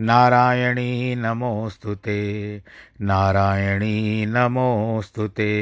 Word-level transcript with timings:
नारायणी 0.00 1.14
नमोऽस्तु 1.14 1.94
ते। 1.94 2.62
नारायणी 3.00 4.26
नमोऽस्तु 4.26 5.28
ते। 5.28 5.58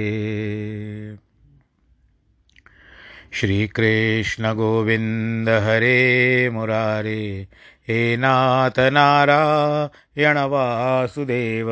श्रीकृष्णगोविन्द 3.33 5.49
हरे 5.49 6.51
मुरारे, 6.51 7.49
हे 7.89 8.17
नाथ 8.17 8.79
नारायण 8.79 10.39
वासुदेव। 10.39 11.69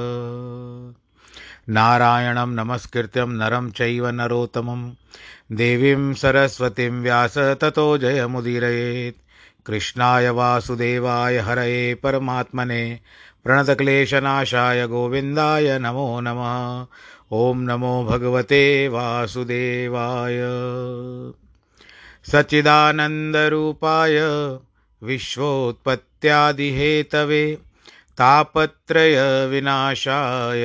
नारायणं 1.71 2.47
नमस्कृत्यं 2.47 3.27
नरं 3.27 3.71
चैव 3.71 4.09
नरोत्तमं। 4.09 4.93
देवीं 5.53 6.15
सरस्वतीं 6.15 6.91
व्यास 6.91 7.39
ततो 7.39 7.99
जयमुदीरयेत्। 7.99 9.17
कृष्णाय 9.67 10.31
वासुदेवाय 10.31 11.39
हरये 11.39 11.95
परमात्मने। 11.95 13.01
प्रणतक्लेशनाशाय 13.45 14.87
गोविन्दाय 14.87 15.79
नमो 15.79 16.21
नमः। 16.21 16.87
ॐ 17.33 17.57
नमो 17.57 18.05
भगवते 18.05 18.89
वासुदेवाय। 18.89 20.39
सच्चिदानन्दरूपाय 22.33 24.19
विश्वोत्पत्त्यादिहेतवे। 25.03 27.59
तापत्रयविनाशाय 28.19 30.65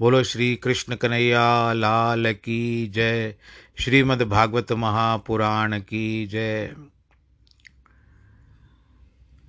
बोलो 0.00 0.22
श्री 0.22 0.56
कृष्ण 0.56 0.96
कन्हैया, 0.96 1.72
लाल 1.72 2.32
की 2.32 2.86
जय। 2.86 3.34
श्रीमद् 3.80 4.22
भागवत 4.22 4.72
महापुराण 4.72 5.80
की 5.80 6.26
जय। 6.26 6.66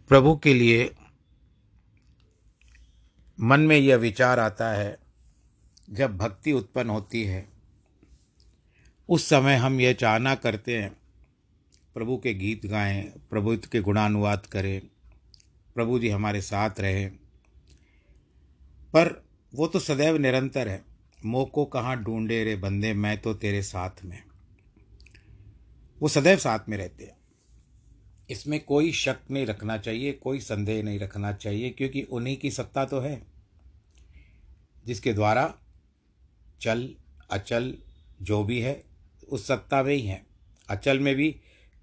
प्रभु 0.10 0.38
के 0.38 0.54
लिए 0.54 0.96
मन 3.42 3.60
में 3.60 3.78
यह 3.78 3.96
विचार 3.96 4.40
आता 4.40 4.72
है, 4.72 4.98
जब 5.90 6.18
भक्ति 6.18 6.52
उत्पन्न 6.52 6.90
होती 6.90 7.24
है, 7.24 7.50
उस 9.10 9.30
समय 9.30 9.56
हम 9.56 9.80
यह 9.80 9.94
चाहना 9.94 10.36
करते 10.36 10.78
हैं, 10.78 10.98
प्रभु 11.94 12.18
के 12.18 12.34
गीत 12.34 12.66
गाएँ, 12.66 13.02
प्रभु 13.02 13.58
के 13.58 13.80
गुणानुवाद 13.80 14.46
करें, 14.46 14.82
प्रभु 15.76 16.00
जी 16.00 16.10
हमारे 16.10 16.42
साथ 16.42 16.72
रहें। 16.80 17.10
पर 18.94 19.31
वो 19.56 19.68
तो 19.68 19.80
सदैव 19.80 20.18
निरंतर 20.18 20.68
है। 20.68 20.86
मोह 21.26 21.46
को 21.46 21.66
कहाँ 21.66 22.04
ढूंढे 22.04 22.44
रे 22.44 22.56
बंदे, 22.56 22.94
मैं 22.94 23.22
तो 23.22 23.34
तेरे 23.34 23.62
साथ 23.62 24.04
में। 24.06 24.24
वो 26.00 26.08
सदैव 26.08 26.38
साथ 26.38 26.60
में 26.70 26.78
रहते 26.78 27.04
हैं। 27.04 27.18
इसमें 28.30 28.60
कोई 28.60 28.92
शक 28.92 29.18
नहीं 29.32 29.46
रखना 29.46 29.78
चाहिए, 29.78 30.12
कोई 30.14 30.40
संदेह 30.40 30.84
नहीं 30.84 31.00
रखना 31.00 31.34
चाहिए, 31.34 31.70
क्योंकि 31.70 32.02
उन्हीं 32.02 32.38
की 32.38 32.52
सत्ता 32.52 32.86
तो 32.86 33.00
है, 33.00 33.22
जिसके 34.86 35.14
द्वारा 35.14 35.56
चल, 36.62 36.96
अचल, 37.32 37.78
जो 38.22 38.44
भी 38.44 38.60
है, 38.60 38.84
उस 39.30 39.48
सत्ता 39.48 39.84
में 39.84 39.96
ही 39.96 40.02
है। 40.02 40.26
अचल 40.70 41.00
में 41.00 41.16
भी 41.16 41.36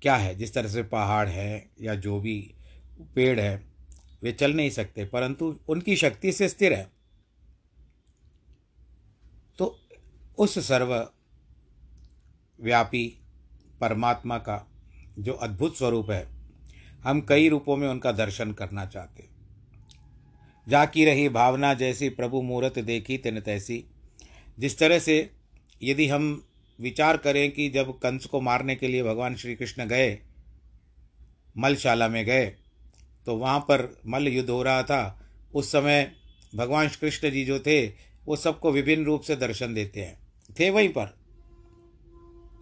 क्या 0.03 0.17
है? 0.17 0.35
जिस 0.35 0.55
तरह 0.55 0.69
से 0.69 0.83
पहाड़ 0.83 1.29
है 1.29 1.71
या 1.81 1.95
जो 1.95 2.21
भी 2.21 2.55
पेड़ 3.15 3.41
है, 3.41 3.63
वे 4.23 4.33
चल 4.33 4.53
नहीं 4.53 4.71
सकते, 4.71 5.05
परंतु 5.05 5.59
उनकी 5.69 5.97
शक्ति 5.97 6.33
से 6.33 6.49
स्थिर 6.49 6.73
है 6.73 6.99
तो 9.59 9.81
उस 10.39 10.59
सर्व 10.59 10.95
व्यापी 12.61 13.07
परमात्मा 13.81 14.39
का 14.39 14.67
जो 15.19 15.33
अद्भुत 15.33 15.77
स्वरूप 15.77 16.11
है, 16.11 16.27
हम 17.05 17.21
कई 17.21 17.49
रूपों 17.49 17.77
में 17.77 17.89
उनका 17.89 18.13
दर्शन 18.13 18.53
करना 18.53 18.87
चाहते 18.87 19.27
जाकी 20.67 21.05
रही 21.05 21.29
भावना 21.29 21.75
जैसी 21.75 22.09
प्रभु 22.09 22.43
मूर्त 22.43 22.79
देखी 22.79 23.19
तिन 23.19 23.41
तैसी। 23.41 23.85
जिस 24.59 24.79
तरह 24.79 24.99
से 24.99 25.31
यदि 25.83 26.07
हम 26.09 26.45
विचार 26.81 27.17
करें 27.17 27.51
कि 27.51 27.69
जब 27.71 27.93
कंस 27.99 28.27
को 28.27 28.41
मारने 28.41 28.75
के 28.77 28.89
लिए 28.89 29.03
भगवान 29.03 29.37
श्री 29.37 29.55
कृष्ण 29.57 29.87
गए, 29.87 30.19
मलशाला 31.59 32.09
में 32.09 32.25
गए 32.25 32.47
तो 33.27 33.37
वहाँ 33.37 33.61
पर 33.61 34.03
मल्ल 34.07 34.29
युद्ध 34.29 34.51
हो 34.51 34.63
रहा 34.63 34.83
था। 34.83 35.31
उस 35.55 35.73
समय 35.73 36.13
भगवान 36.57 36.89
कृष्ण 36.89 37.31
जी 37.31 37.45
जो 37.45 37.59
थे, 37.59 37.87
वो 38.27 38.37
सबको 38.37 38.73
विभिन्न 38.73 39.05
रूप 39.05 39.23
से 39.23 39.37
दर्शन 39.37 39.75
देते 39.75 40.03
हैं। 40.03 40.28
थे 40.61 40.71
वहीं 40.71 40.89
पर। 40.89 41.17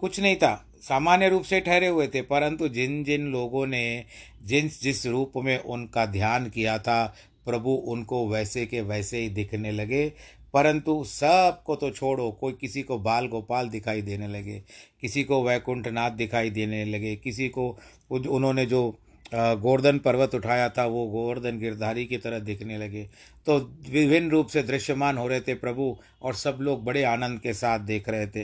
कुछ 0.00 0.20
नहीं 0.20 0.36
था। 0.36 0.62
सामान्य 0.80 1.28
रूप 1.28 1.42
से 1.42 1.60
ठहरे 1.60 1.86
हुए 1.86 2.06
थे, 2.08 2.22
परंतु 2.22 2.68
जिन 2.68 3.04
जिन 3.04 3.26
लोगों 3.26 3.66
ने 3.66 4.04
जिन 4.42 4.70
जिस 4.82 5.06
रूप 5.06 5.32
में 5.36 5.58
उनका 5.58 6.06
ध्यान 6.06 6.48
किया 6.48 6.78
था, 6.78 7.14
प्रभु 7.44 7.70
उनको 7.70 8.28
वैसे 8.28 8.66
के 8.66 8.80
वैसे 8.80 9.18
ही 9.18 9.28
दिखने 9.28 9.72
लगे। 9.72 10.12
परंतु 10.54 11.04
सबको 11.04 11.76
तो 11.76 11.90
छोड़ो, 11.90 12.30
कोई 12.30 12.52
किसी 12.52 12.82
को 12.82 12.98
बाल 12.98 13.26
गोपाल 13.26 13.68
दिखाई 13.68 14.02
देने 14.02 14.28
लगे, 14.28 14.62
किसी 15.00 15.24
को 15.24 15.42
वैकुंठनाथ 15.44 16.10
दिखाई 16.10 16.50
देने 16.50 16.84
लगे, 16.84 17.16
किसी 17.16 17.48
को 17.48 17.78
उन्होंने 18.10 18.66
जो 18.66 18.98
गोवर्धन 19.34 19.98
पर्वत 19.98 20.34
उठाया 20.34 20.68
था, 20.68 20.86
वो 20.86 21.06
गोवर्धन 21.06 21.58
गिरधारी 21.58 22.06
की 22.06 22.16
तरह 22.16 22.38
दिखने 22.38 22.78
लगे। 22.78 23.08
तो 23.46 23.58
विभिन्न 23.90 24.30
रूप 24.30 24.46
से 24.46 24.62
दृश्यमान 24.62 25.18
हो 25.18 25.28
रहे 25.28 25.40
थे 25.40 25.54
प्रभु 25.54 25.96
और 26.22 26.34
सब 26.34 26.58
लोग 26.60 26.84
बड़े 26.84 27.04
आनंद 27.04 27.40
के 27.40 27.54
साथ 27.54 27.78
देख 27.78 28.08
रहे 28.08 28.26
थे। 28.26 28.42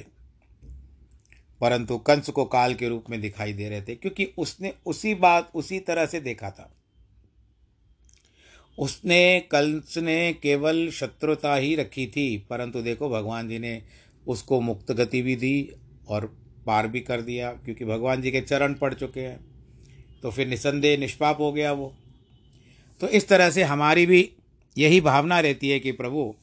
परंतु 1.61 1.99
कंस 1.99 2.29
को 2.29 2.45
काल 2.45 2.75
के 2.75 2.89
रूप 2.89 3.05
में 3.11 3.21
दिखाई 3.21 3.53
दे 3.53 3.69
रहे 3.69 3.83
थे, 3.83 3.95
क्योंकि 3.95 4.33
उसने 4.39 4.75
उसी 4.87 5.15
बात, 5.15 5.51
उसी 5.55 5.81
तरह 5.81 6.07
से 6.07 6.21
देखा 6.21 6.51
था। 6.51 6.77
उसने, 8.79 9.41
कंस 9.41 9.99
ने 9.99 10.33
केवल 10.33 10.91
शत्रुता 10.91 11.55
ही 11.55 11.77
रखी 11.77 12.07
थी, 12.07 12.47
परंतु 12.51 12.83
देखो 12.83 13.09
भगवान 13.09 13.49
जी 13.49 13.59
ने 13.59 13.83
उसको 14.27 14.61
मुक्त 14.61 14.93
गति 14.93 15.23
भी 15.23 15.37
दी 15.37 15.73
और 16.09 16.37
पार 16.67 16.89
भी 16.89 17.01
कर 17.01 17.21
दिया, 17.21 17.53
क्योंकि 17.53 17.85
भगवान 17.85 18.23
जी 18.23 18.31
के 18.31 18.41
चरण 18.41 18.75
पड़ 18.75 18.95
चुके 18.95 19.21
हैं। 19.21 19.52
तो 20.23 20.31
फिर 20.31 20.49
निसंदेह, 20.49 20.99
निष्पाप 20.99 21.41
हो 21.41 21.53
गया 21.53 21.73
वो। 21.73 21.95
तो 23.01 23.09
इस 23.09 23.29
तरह 23.29 23.51
से 23.51 23.63
हमारी 23.63 24.07
भी 24.07 24.33
यही 24.79 25.01
भावना 25.01 25.41
रहती 25.41 25.71
है 25.71 25.81
कि 25.81 25.93
प्रभु, 25.93 26.35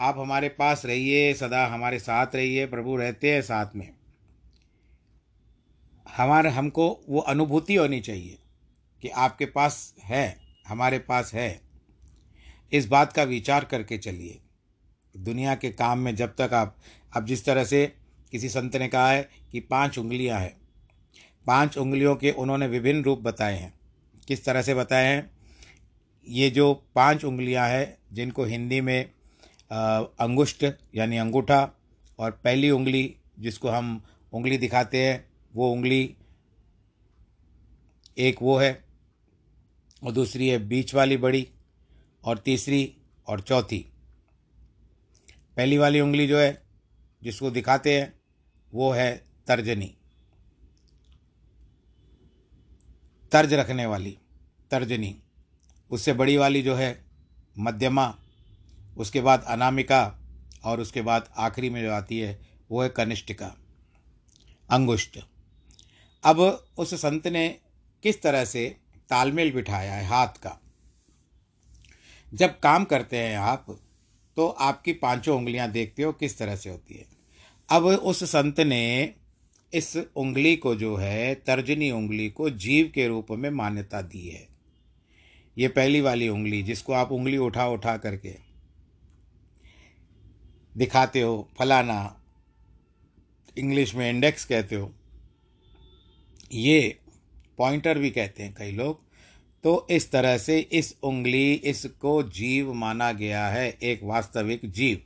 आप 0.00 0.18
हमारे 0.18 0.48
पास 0.48 0.86
रहिए, 0.86 1.34
सदा 1.34 1.66
हमारे 1.66 1.98
साथ 1.98 2.26
रहिए, 2.34 2.66
प्रभु 2.66 2.96
रहते 2.96 3.34
हैं 3.34 3.42
साथ 3.42 3.66
में। 3.76 3.90
हमारे, 6.16 6.48
हमको 6.48 7.00
वो 7.08 7.20
अनुभूति 7.20 7.74
होनी 7.74 8.00
चाहिए 8.00 8.38
कि 9.02 9.08
आपके 9.08 9.46
पास 9.46 9.94
है, 10.02 10.38
हमारे 10.68 10.98
पास 10.98 11.34
है। 11.34 11.60
इस 12.72 12.86
बात 12.86 13.12
का 13.12 13.22
विचार 13.22 13.64
करके 13.64 13.98
चलिए। 13.98 14.38
दुनिया 15.16 15.54
के 15.54 15.70
काम 15.70 15.98
में 15.98 16.16
जब 16.16 16.34
तक 16.40 16.54
आप 16.54 16.76
अब 17.16 17.26
जिस 17.26 17.44
तरह 17.44 17.64
से 17.64 17.92
किसी 18.32 18.48
संत 18.48 18.76
ने 18.76 18.88
कहा 18.88 19.10
है 19.10 19.28
कि 19.52 19.60
पाँच 19.60 19.98
उंगलियाँ 19.98 20.40
हैं 20.40 20.67
पाँच 21.48 21.76
उंगलियों 21.78 22.14
के 22.16 22.30
उन्होंने 22.30 22.66
विभिन्न 22.66 23.02
रूप 23.02 23.18
बताए 23.18 23.56
हैं। 23.56 23.72
किस 24.28 24.44
तरह 24.44 24.62
से 24.62 24.74
बताए 24.74 25.06
हैं? 25.06 25.30
ये 26.26 26.50
जो 26.50 26.72
पाँच 26.94 27.24
उंगलियाँ 27.24 27.68
हैं, 27.68 27.98
जिनको 28.12 28.44
हिंदी 28.44 28.80
में 28.80 29.04
अंगुष्ठ 29.70 30.64
यानी 30.94 31.16
अंगूठा 31.16 31.60
और 32.18 32.30
पहली 32.30 32.70
उंगली 32.70 33.16
जिसको 33.38 33.68
हम 33.68 34.02
उंगली 34.32 34.58
दिखाते 34.58 35.06
हैं, 35.06 35.24
वो 35.54 35.72
उंगली 35.72 36.16
एक 38.18 38.42
वो 38.42 38.58
है 38.58 38.84
और 40.02 40.12
दूसरी 40.12 40.48
है 40.48 40.58
बीच 40.58 40.94
वाली 40.94 41.16
बड़ी 41.16 41.46
और 42.24 42.38
तीसरी 42.38 42.96
और 43.26 43.40
चौथी। 43.40 43.78
पहली 45.56 45.78
वाली 45.78 46.00
उंगली 46.00 46.26
जो 46.26 46.38
है, 46.38 46.62
जिसको 47.22 47.50
दिखाते 47.50 48.00
हैं, 48.00 48.12
वो 48.72 48.90
है 48.92 49.24
तर्जनी। 49.46 49.94
तर्ज 53.32 53.52
रखने 53.54 53.86
वाली, 53.86 54.18
तर्जनी। 54.70 55.14
उससे 55.90 56.12
बड़ी 56.12 56.36
वाली 56.36 56.62
जो 56.62 56.74
है, 56.74 57.04
मध्यमा, 57.58 58.14
उसके 58.96 59.20
बाद 59.20 59.44
अनामिका 59.44 60.18
और 60.64 60.80
उसके 60.80 61.02
बाद 61.02 61.28
आखिरी 61.36 61.70
में 61.70 61.82
जो 61.82 61.92
आती 61.92 62.18
है, 62.20 62.40
वो 62.70 62.82
है 62.82 62.88
कनिष्ठिका, 62.88 63.54
अंगुष्ट। 64.70 65.18
अब 66.24 66.40
उस 66.78 66.94
संत 66.94 67.26
ने 67.26 67.48
किस 68.02 68.22
तरह 68.22 68.44
से 68.44 68.76
तालमेल 69.08 69.52
बिठाया 69.52 69.94
है 69.94 70.06
हाथ 70.06 70.28
का? 70.28 70.58
जब 72.34 72.58
काम 72.60 72.84
करते 72.84 73.18
हैं 73.18 73.36
आप 73.38 73.66
तो 74.36 74.48
आपकी 74.48 74.92
पाँचों 74.92 75.36
उंगलियाँ 75.38 75.70
देखते 75.70 76.02
हो 76.02 76.12
किस 76.12 76.38
तरह 76.38 76.56
से 76.56 76.70
होती 76.70 76.94
है। 76.94 77.06
अब 77.68 77.84
उस 77.84 78.24
संत 78.24 78.60
ने 78.60 79.14
इस 79.72 79.96
उंगली 79.96 80.56
को 80.56 80.74
जो 80.74 80.96
है, 80.96 81.34
तर्जनी 81.34 81.90
उंगली 81.90 82.28
को 82.30 82.50
जीव 82.50 82.90
के 82.94 83.08
रूप 83.08 83.30
में 83.30 83.50
मान्यता 83.50 84.00
दी 84.02 84.28
है। 84.28 84.46
ये 85.56 85.68
पहली 85.68 86.00
वाली 86.00 86.28
उंगली, 86.28 86.62
जिसको 86.62 86.92
आप 86.92 87.12
उंगली 87.12 87.36
उठा 87.36 87.66
उठा 87.68 87.96
करके 87.96 88.34
दिखाते 90.76 91.20
हो, 91.20 91.48
फलाना 91.58 92.14
इंग्लिश 93.56 93.94
में 93.94 94.08
इंडेक्स 94.10 94.44
कहते 94.44 94.76
हो, 94.76 94.92
ये 96.52 96.98
पॉइंटर 97.58 97.98
भी 97.98 98.10
कहते 98.10 98.42
हैं 98.42 98.54
कई 98.54 98.72
लोग। 98.72 99.00
तो 99.64 99.86
इस 99.90 100.10
तरह 100.10 100.38
से 100.38 100.58
इस 100.60 100.94
उंगली, 101.02 101.52
इसको 101.52 102.22
जीव 102.22 102.72
माना 102.72 103.12
गया 103.12 103.46
है, 103.48 103.68
एक 103.82 104.02
वास्तविक 104.02 104.60
जीव। 104.66 105.00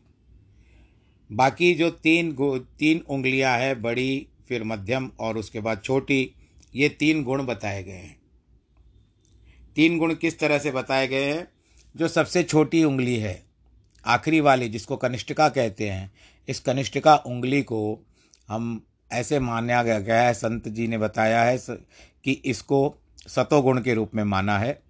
बाकी 1.30 1.74
जो 1.74 1.90
तीन 1.90 2.32
तीन 2.78 2.98
उंगलियाँ 3.00 3.58
हैं, 3.58 3.80
बड़ी 3.82 4.26
फिर 4.48 4.64
मध्यम 4.64 5.10
और 5.20 5.38
उसके 5.38 5.60
बाद 5.60 5.80
छोटी, 5.84 6.34
ये 6.74 6.88
तीन 6.88 7.24
गुण 7.24 7.46
बताए 7.46 7.82
गए 7.82 7.92
हैं। 7.92 8.20
तीन 9.76 9.98
गुण 9.98 10.14
किस 10.14 10.38
तरह 10.38 10.58
से 10.58 10.70
बताए 10.70 11.08
गए 11.08 11.32
हैं? 11.32 11.48
जो 11.96 12.08
सबसे 12.08 12.42
छोटी 12.42 12.84
उंगली 12.84 13.16
है, 13.16 13.42
आखिरी 14.06 14.40
वाली 14.40 14.68
जिसको 14.68 14.96
कनिष्ठिका 14.96 15.48
कहते 15.48 15.90
हैं, 15.90 16.12
इस 16.48 16.60
कनिष्ठिका 16.60 17.16
उंगली 17.16 17.62
को 17.62 18.06
हम 18.48 18.86
ऐसे 19.12 19.38
माना 19.38 19.82
गया 19.82 20.22
है, 20.22 20.34
संत 20.34 20.68
जी 20.68 20.88
ने 20.88 20.98
बताया 20.98 21.42
है 21.42 21.58
कि 22.24 22.32
इसको 22.32 22.96
सतोगुण 23.28 23.80
के 23.80 23.94
रूप 23.94 24.14
में 24.14 24.24
माना 24.24 24.58
है, 24.58 24.82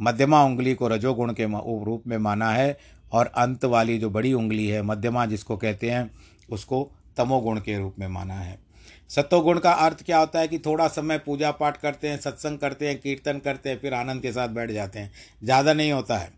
मध्यमा 0.00 0.44
उंगली 0.44 0.74
को 0.74 0.88
रजोगुण 0.88 1.32
के 1.32 1.44
रूप 1.84 2.02
में 2.06 2.18
माना 2.18 2.50
है, 2.50 2.78
और 3.12 3.26
अंत 3.26 3.64
वाली 3.64 3.98
जो 3.98 4.10
बड़ी 4.10 4.32
उंगली 4.32 4.66
है, 4.66 4.82
मध्यमा 4.82 5.26
जिसको 5.26 5.56
कहते 5.56 5.90
हैं, 5.90 6.10
उसको 6.50 6.92
तमोगुण 7.16 7.60
के 7.60 7.78
रूप 7.78 7.94
में 7.98 8.08
माना 8.08 8.34
है। 8.34 8.65
सत्वगुण 9.10 9.58
का 9.58 9.72
अर्थ 9.72 10.02
क्या 10.02 10.18
होता 10.18 10.38
है 10.38 10.48
कि 10.48 10.58
थोड़ा 10.58 10.86
समय 10.88 11.18
पूजा 11.18 11.50
पाठ 11.52 11.76
करते 11.76 12.08
हैं, 12.08 12.18
सत्संग 12.18 12.58
करते 12.58 12.88
हैं, 12.88 12.98
कीर्तन 13.00 13.38
करते 13.38 13.70
हैं, 13.70 13.78
फिर 13.78 13.94
आनंद 13.94 14.22
के 14.22 14.32
साथ 14.32 14.48
बैठ 14.50 14.70
जाते 14.70 14.98
हैं। 14.98 15.12
ज़्यादा 15.44 15.72
नहीं 15.72 15.92
होता 15.92 16.18
है। 16.18 16.32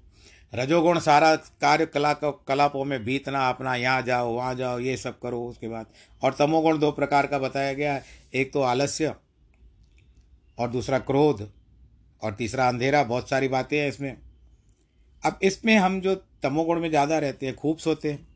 रजोगुण 0.53 0.99
सारा 0.99 1.35
कार्य 1.37 1.87
कला 1.87 2.13
कलापों 2.15 2.85
में 2.85 3.05
बीतना, 3.05 3.49
अपना 3.49 3.75
यहाँ 3.77 4.03
जाओ, 4.03 4.33
वहाँ 4.33 4.55
जाओ, 4.55 4.79
ये 4.79 4.97
सब 4.97 5.19
करो, 5.21 5.43
उसके 5.45 5.69
बाद। 5.69 5.87
और 6.23 6.35
तमोगुण 6.35 6.79
दो 6.79 6.91
प्रकार 6.93 7.27
का 7.27 7.39
बताया 7.39 7.73
गया 7.73 7.93
है। 7.95 8.05
एक 8.35 8.53
तो 8.53 8.63
आलस्य 8.63 9.15
और 10.59 10.71
दूसरा 10.71 10.99
क्रोध 11.01 11.49
और 12.23 12.35
तीसरा 12.35 12.69
अंधेरा। 12.69 13.03
बहुत 13.05 13.29
सारी 13.31 13.49
बातें 13.49 13.79
हैं 13.79 13.89
इसमें। 13.89 14.17
अब 15.23 15.39
इसमें 15.43 15.77
हम 15.77 16.01
जो 16.01 16.15
तमोगुण 16.43 16.81
में 16.81 16.89
ज़्यादा 16.91 17.19
रहते 17.19 17.47
हैं, 17.47 17.55
खूब 17.57 17.79
सोते 17.79 18.11
हैं। 18.13 18.27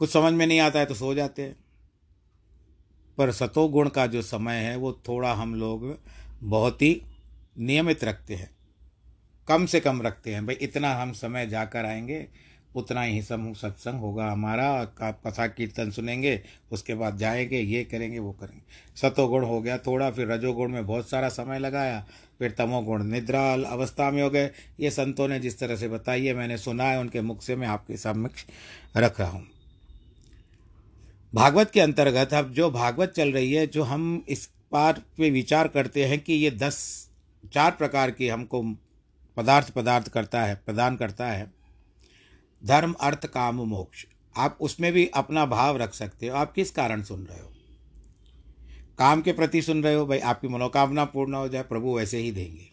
कुछ 0.00 0.10
समझ 0.10 0.32
में 0.32 0.46
नहीं 0.46 0.60
आता 0.60 0.78
है 0.78 0.86
तो 0.86 0.94
सो 0.94 1.14
जाते 1.14 1.42
हैं। 1.42 1.56
पर 3.18 3.32
सतोगुण 3.32 3.88
का 3.88 4.06
जो 4.06 4.22
समय 4.22 4.56
है, 4.56 4.76
वो 4.76 4.92
थोड़ा 4.92 5.32
हम 5.32 5.54
लोग 5.54 5.98
बहुत 6.42 6.82
ही 6.82 7.02
नियमित 7.58 8.04
रखते 8.04 8.34
हैं। 8.34 8.50
कम 9.48 9.66
से 9.66 9.80
कम 9.80 10.02
रखते 10.02 10.34
हैं। 10.34 10.46
भाई, 10.46 10.54
इतना 10.54 10.94
हम 10.94 11.12
समय 11.12 11.46
जाकर 11.46 11.84
आएँगे, 11.84 12.28
उतना 12.74 13.02
ही 13.02 13.22
समूह 13.22 13.54
सत्संग 13.54 14.00
होगा 14.00 14.32
हमारा 14.32 14.84
कथा 15.02 15.46
कीर्तन 15.46 15.90
सुनेंगे, 15.90 16.42
उसके 16.72 16.94
बाद 16.94 17.16
जाएँगे, 17.16 17.60
ये 17.60 17.84
करेंगे, 17.84 18.18
वो 18.18 18.32
करेंगे। 18.32 18.62
सतोगुण 18.96 19.44
हो 19.44 19.60
गया 19.60 19.78
थोड़ा, 19.78 20.10
फिर 20.10 20.28
रजोगुण 20.28 20.68
में 20.68 20.86
बहुत 20.86 21.10
सारा 21.10 21.28
समय 21.28 21.58
लगाया, 21.58 22.06
फिर 22.38 22.50
तमोगुण 22.50 23.04
निद्रा, 23.04 23.54
अवस्था 23.54 24.10
में 24.10 24.22
हो 24.22 24.30
गए। 24.30 24.50
ये 24.80 24.90
संतों 24.90 25.28
ने 25.28 25.40
जिस 25.40 25.58
तरह 25.58 25.76
से 25.76 25.88
बताई 25.88 26.26
है, 26.26 26.34
मैंने 26.34 26.58
सुना 26.58 26.84
है, 26.84 27.00
उनके 27.00 27.20
मुख 27.20 27.42
से 27.42 27.56
मैं 27.56 27.68
आपके 27.68 27.96
समक्ष 27.96 28.44
रख 28.96 29.20
रहा 29.20 29.30
हूँ। 29.30 29.46
भागवत 31.34 31.70
के 31.70 31.80
अंतर्गत 31.80 32.34
अब 32.34 32.52
जो 32.52 32.70
भागवत 32.70 33.12
चल 33.16 33.32
रही 33.32 33.52
है, 33.52 33.66
जो 33.66 33.82
हम 33.82 34.24
इस 34.28 34.50
पार 34.72 34.92
पे 34.92 35.30
विचार 35.30 35.68
करते 35.68 36.04
हैं 36.04 36.20
कि 36.20 36.32
ये 36.32 36.50
दस, 36.50 37.08
चार 37.52 37.70
प्रकार 37.70 38.10
की 38.10 38.28
हमको 38.28 38.62
पदार्थ 39.36 39.70
पदार्थ 39.70 40.08
करता 40.08 40.42
है, 40.42 40.54
प्रदान 40.54 40.96
करता 40.96 41.26
है। 41.26 41.52
धर्म, 42.64 42.92
अर्थ, 42.92 43.26
काम, 43.26 43.54
मोक्ष। 43.54 44.06
आप 44.36 44.58
उसमें 44.60 44.92
भी 44.92 45.06
अपना 45.06 45.46
भाव 45.46 45.76
रख 45.76 45.94
सकते 45.94 46.26
हो। 46.26 46.36
आप 46.36 46.52
किस 46.52 46.70
कारण 46.70 47.02
सुन 47.02 47.24
रहे 47.24 47.40
हो? 47.40 47.52
काम 48.98 49.22
के 49.22 49.32
प्रति 49.32 49.62
सुन 49.62 49.82
रहे 49.82 49.94
हो, 49.94 50.06
भाई 50.06 50.18
आपकी 50.18 50.48
मनोकामना 50.48 51.04
पूर्ण 51.04 51.34
हो 51.34 51.48
जाए, 51.48 51.62
प्रभु 51.62 51.96
वैसे 51.96 52.18
ही 52.18 52.30
देंगे। 52.32 52.68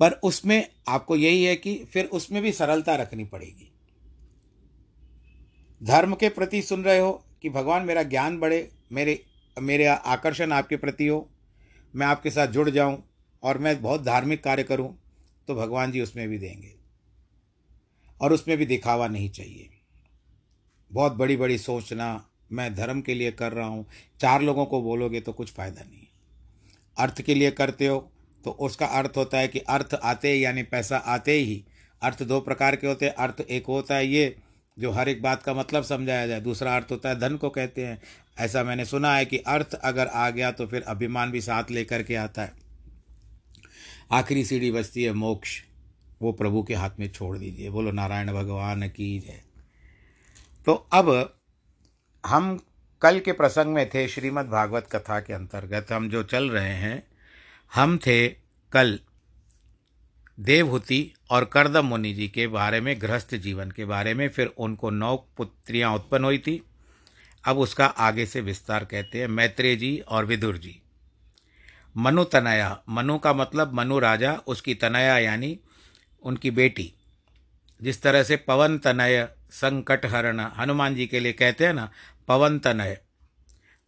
पर 0.00 0.10
उसमें 0.10 0.68
आपको 0.88 1.16
यही 1.16 1.44
है 1.44 1.56
कि 1.56 1.84
फिर 1.92 2.04
उसमें 2.04 2.42
भी 2.42 2.52
सरलता 2.52 2.96
रखनी 2.96 3.24
पड़ेगी। 3.24 3.71
धर्म 5.82 6.14
के 6.14 6.28
प्रति 6.28 6.62
सुन 6.62 6.84
रहे 6.84 6.98
हो 6.98 7.12
कि 7.42 7.50
भगवान 7.50 7.84
मेरा 7.84 8.02
ज्ञान 8.02 8.38
बढ़े, 8.38 8.68
मेरे 8.92 9.22
मेरे 9.56 9.86
आकर्षण 9.86 10.52
आपके 10.52 10.76
प्रति 10.76 11.06
हो, 11.06 11.28
मैं 11.94 12.06
आपके 12.06 12.30
साथ 12.30 12.46
जुड़ 12.46 12.68
जाऊँ 12.70 13.02
और 13.42 13.58
मैं 13.58 13.80
बहुत 13.82 14.02
धार्मिक 14.02 14.42
कार्य 14.44 14.62
करूँ 14.62 14.94
तो 15.48 15.54
भगवान 15.54 15.92
जी 15.92 16.00
उसमें 16.00 16.28
भी 16.28 16.38
देंगे। 16.38 16.74
और 18.20 18.32
उसमें 18.32 18.56
भी 18.58 18.66
दिखावा 18.66 19.08
नहीं 19.08 19.30
चाहिए। 19.30 19.68
बहुत 20.90 21.12
बड़ी 21.12 21.36
बड़ी 21.36 21.58
सोचना 21.58 22.28
मैं 22.52 22.74
धर्म 22.74 23.00
के 23.00 23.14
लिए 23.14 23.32
कर 23.32 23.52
रहा 23.52 23.66
हूँ। 23.66 23.86
चार 24.20 24.42
लोगों 24.42 24.66
को 24.66 24.80
बोलोगे 24.82 25.20
तो 25.20 25.32
कुछ 25.32 25.52
फ़ायदा 25.52 25.82
नहीं। 25.82 26.06
अर्थ 26.96 27.22
के 27.22 27.34
लिए 27.34 27.50
करते 27.50 27.86
हो 27.86 27.98
तो 28.44 28.50
उसका 28.60 28.86
अर्थ 28.88 29.16
होता 29.16 29.38
है 29.38 29.48
कि 29.48 29.58
अर्थ 29.58 29.94
आते 29.94 30.34
यानी 30.34 30.62
पैसा 30.62 30.96
आते 30.96 31.32
ही। 31.32 31.64
अर्थ 32.02 32.22
दो 32.22 32.40
प्रकार 32.40 32.76
के 32.76 32.86
होते 32.86 33.06
हैं, 33.06 33.14
अर्थ 33.14 33.40
एक 33.40 33.66
होता 33.66 33.94
है 33.94 34.06
ये 34.06 34.34
जो 34.78 34.90
हर 34.90 35.08
एक 35.08 35.22
बात 35.22 35.42
का 35.42 35.54
मतलब 35.54 35.82
समझाया 35.82 36.26
जाए, 36.26 36.40
दूसरा 36.40 36.76
अर्थ 36.76 36.86
होता 36.90 37.08
है 37.08 37.20
धन 37.20 37.36
को 37.36 37.50
कहते 37.50 37.86
हैं। 37.86 38.02
ऐसा 38.38 38.64
मैंने 38.64 38.84
सुना 38.84 39.14
है 39.14 39.24
कि 39.24 39.38
अर्थ 39.38 39.74
अगर 39.74 40.06
आ 40.06 40.30
गया 40.30 40.50
तो 40.50 40.66
फिर 40.66 40.82
अभिमान 40.82 41.30
भी 41.30 41.40
साथ 41.40 41.64
लेकर 41.70 42.02
के 42.02 42.14
आता 42.14 42.42
है। 42.42 42.52
आखिरी 44.12 44.44
सीढ़ी 44.44 44.70
बचती 44.70 45.04
है, 45.04 45.12
मोक्ष। 45.12 45.62
वो 46.22 46.32
प्रभु 46.32 46.62
के 46.62 46.74
हाथ 46.74 46.90
में 47.00 47.08
छोड़ 47.08 47.38
दीजिए। 47.38 47.70
बोलो, 47.70 47.90
नारायण 47.90 48.32
भगवान 48.32 48.88
की 48.88 49.20
जय। 49.20 49.40
तो 50.66 50.74
अब 50.92 51.38
हम 52.26 52.64
कल 53.02 53.20
के 53.20 53.32
प्रसंग 53.32 53.74
में 53.74 53.90
थे 53.90 54.08
श्रीमद् 54.08 54.48
भागवत 54.48 54.88
कथा 54.92 55.20
के 55.20 55.32
अंतर्गत। 55.32 55.92
हम 55.92 56.10
जो 56.10 56.22
चल 56.22 56.50
रहे 56.50 56.74
हैं, 56.74 57.02
हम 57.74 57.98
थे 57.98 58.28
कल। 58.72 59.00
देवहूति 60.42 61.14
और 61.30 61.44
करदम 61.44 61.84
मुनि 61.84 62.14
जी 62.14 62.28
के 62.28 62.46
बारे 62.46 62.80
में, 62.80 63.00
गृहस्थ 63.00 63.34
जीवन 63.34 63.70
के 63.70 63.84
बारे 63.84 64.14
में, 64.14 64.28
फिर 64.28 64.46
उनको 64.46 64.90
नौ 64.90 65.16
पुत्रियाँ 65.16 65.94
उत्पन्न 65.94 66.24
हुई 66.24 66.38
थी। 66.38 66.62
अब 67.44 67.58
उसका 67.58 67.86
आगे 67.86 68.26
से 68.26 68.40
विस्तार 68.40 68.84
कहते 68.84 69.18
हैं, 69.18 69.28
मैत्रेय 69.28 69.76
जी 69.76 69.98
और 69.98 70.24
विदुर 70.24 70.58
जी। 70.58 70.82
मनु 71.96 72.24
तनया, 72.24 72.82
मनु 72.88 73.18
का 73.18 73.32
मतलब 73.32 73.72
मनु 73.72 73.98
राजा, 73.98 74.32
उसकी 74.32 74.74
तनया 74.74 75.18
यानी 75.18 75.58
उनकी 76.22 76.50
बेटी। 76.50 76.94
जिस 77.82 78.02
तरह 78.02 78.22
से 78.22 78.36
पवन 78.36 78.78
तनय 78.78 79.28
संकट 79.50 80.06
हरण, 80.06 80.40
हनुमान 80.40 80.94
जी 80.94 81.06
के 81.06 81.20
लिए 81.20 81.32
कहते 81.32 81.66
हैं 81.66 81.74
ना, 81.74 81.90
पवन 82.28 82.58
तनय 82.58 83.00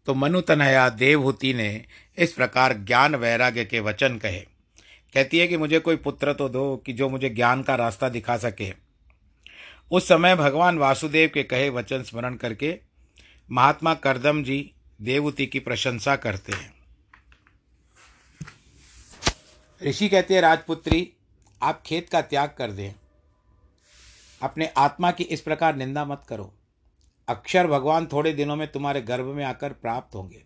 तो 0.06 0.14
मनु 0.14 0.40
तनया 0.40 0.88
देवहूति 0.88 1.54
ने 1.54 1.84
इस 2.18 2.32
प्रकार 2.32 2.73
ज्ञान 2.73 3.14
वैराग्य 3.14 3.64
के 3.64 3.80
वचन 3.80 4.18
कहे। 4.18 4.53
कहती 5.14 5.38
है 5.38 5.49
कि 5.49 5.56
मुझे 5.56 5.78
कोई 5.78 5.97
पुत्र 5.97 6.33
तो 6.33 6.49
दो 6.49 6.76
कि 6.76 6.92
जो 6.92 7.09
मुझे 7.09 7.28
ज्ञान 7.28 7.62
का 7.62 7.75
रास्ता 7.75 8.09
दिखा 8.09 8.37
सके। 8.37 8.73
उस 9.90 10.09
समय 10.09 10.37
भगवान 10.37 10.78
वासुदेव 10.78 11.30
के 11.35 11.42
कहे 11.42 11.68
वचन 11.71 12.02
स्मरण 12.02 12.35
करके 12.35 12.80
महात्मा 13.50 13.94
करदम 13.94 14.44
जी 14.44 14.75
देवती 15.02 15.47
की 15.47 15.61
प्रशंसा 15.61 16.16
करते 16.16 16.52
हैं। 16.52 16.75
ऋषि 19.83 20.09
कहते 20.09 20.35
हैं, 20.35 20.40
राजपुत्री, 20.40 21.12
आप 21.62 21.83
खेत 21.87 22.09
का 22.09 22.23
त्याग 22.23 22.54
कर 22.59 22.71
दें। 22.71 22.92
अपने 24.42 24.66
आत्मा 24.66 25.11
की 25.11 25.25
इस 25.25 25.40
प्रकार 25.40 25.76
निंदा 25.76 26.04
मत 26.04 26.23
करो। 26.28 26.54
अक्षर 27.28 27.66
भगवान 27.66 28.06
थोड़े 28.06 28.33
दिनों 28.33 28.56
में 28.56 28.73
तुम्हारे 28.73 29.02
गर्भ 29.02 29.25
में 29.25 29.44
आकर 29.44 29.73
प्राप्त 29.73 30.14
होंगे। 30.14 30.42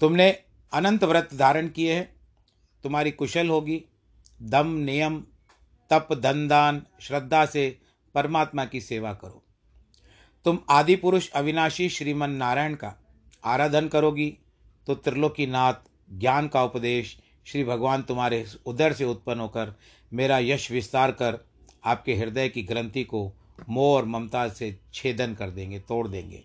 तुमने 0.00 0.30
अनंत 0.72 1.04
व्रत 1.04 1.28
धारण 1.34 1.68
किए 1.68 1.94
हैं। 1.94 2.15
तुम्हारी 2.86 3.10
कुशल 3.10 3.48
होगी। 3.48 3.82
दम, 4.42 4.66
नियम, 4.66 5.18
तप, 5.90 6.08
धनदान, 6.14 6.82
श्रद्धा 7.00 7.44
से 7.46 7.78
परमात्मा 8.14 8.64
की 8.64 8.80
सेवा 8.80 9.12
करो। 9.12 9.42
तुम 10.44 10.58
आदि 10.70 10.96
पुरुष 10.96 11.28
अविनाशी 11.30 11.88
श्रीमन 11.88 12.30
नारायण 12.30 12.74
का 12.74 12.92
आराधन 13.44 13.88
करोगी 13.88 14.38
तो 14.86 14.94
त्रिलोकीनाथ 14.94 15.74
ज्ञान 16.12 16.48
का 16.48 16.62
उपदेश 16.64 17.16
श्री 17.46 17.64
भगवान 17.64 18.02
तुम्हारे 18.02 18.44
उदर 18.66 18.92
से 18.92 19.04
उत्पन्न 19.04 19.40
होकर 19.40 19.74
मेरा 20.12 20.38
यश 20.38 20.70
विस्तार 20.70 21.10
कर 21.10 21.38
आपके 21.84 22.14
हृदय 22.14 22.48
की 22.48 22.62
ग्रंथि 22.62 23.04
को 23.04 23.32
मोह 23.68 23.96
और 23.96 24.04
ममता 24.04 24.48
से 24.48 24.78
छेदन 24.94 25.34
कर 25.34 25.50
देंगे, 25.50 25.78
तोड़ 25.80 26.08
देंगे। 26.08 26.42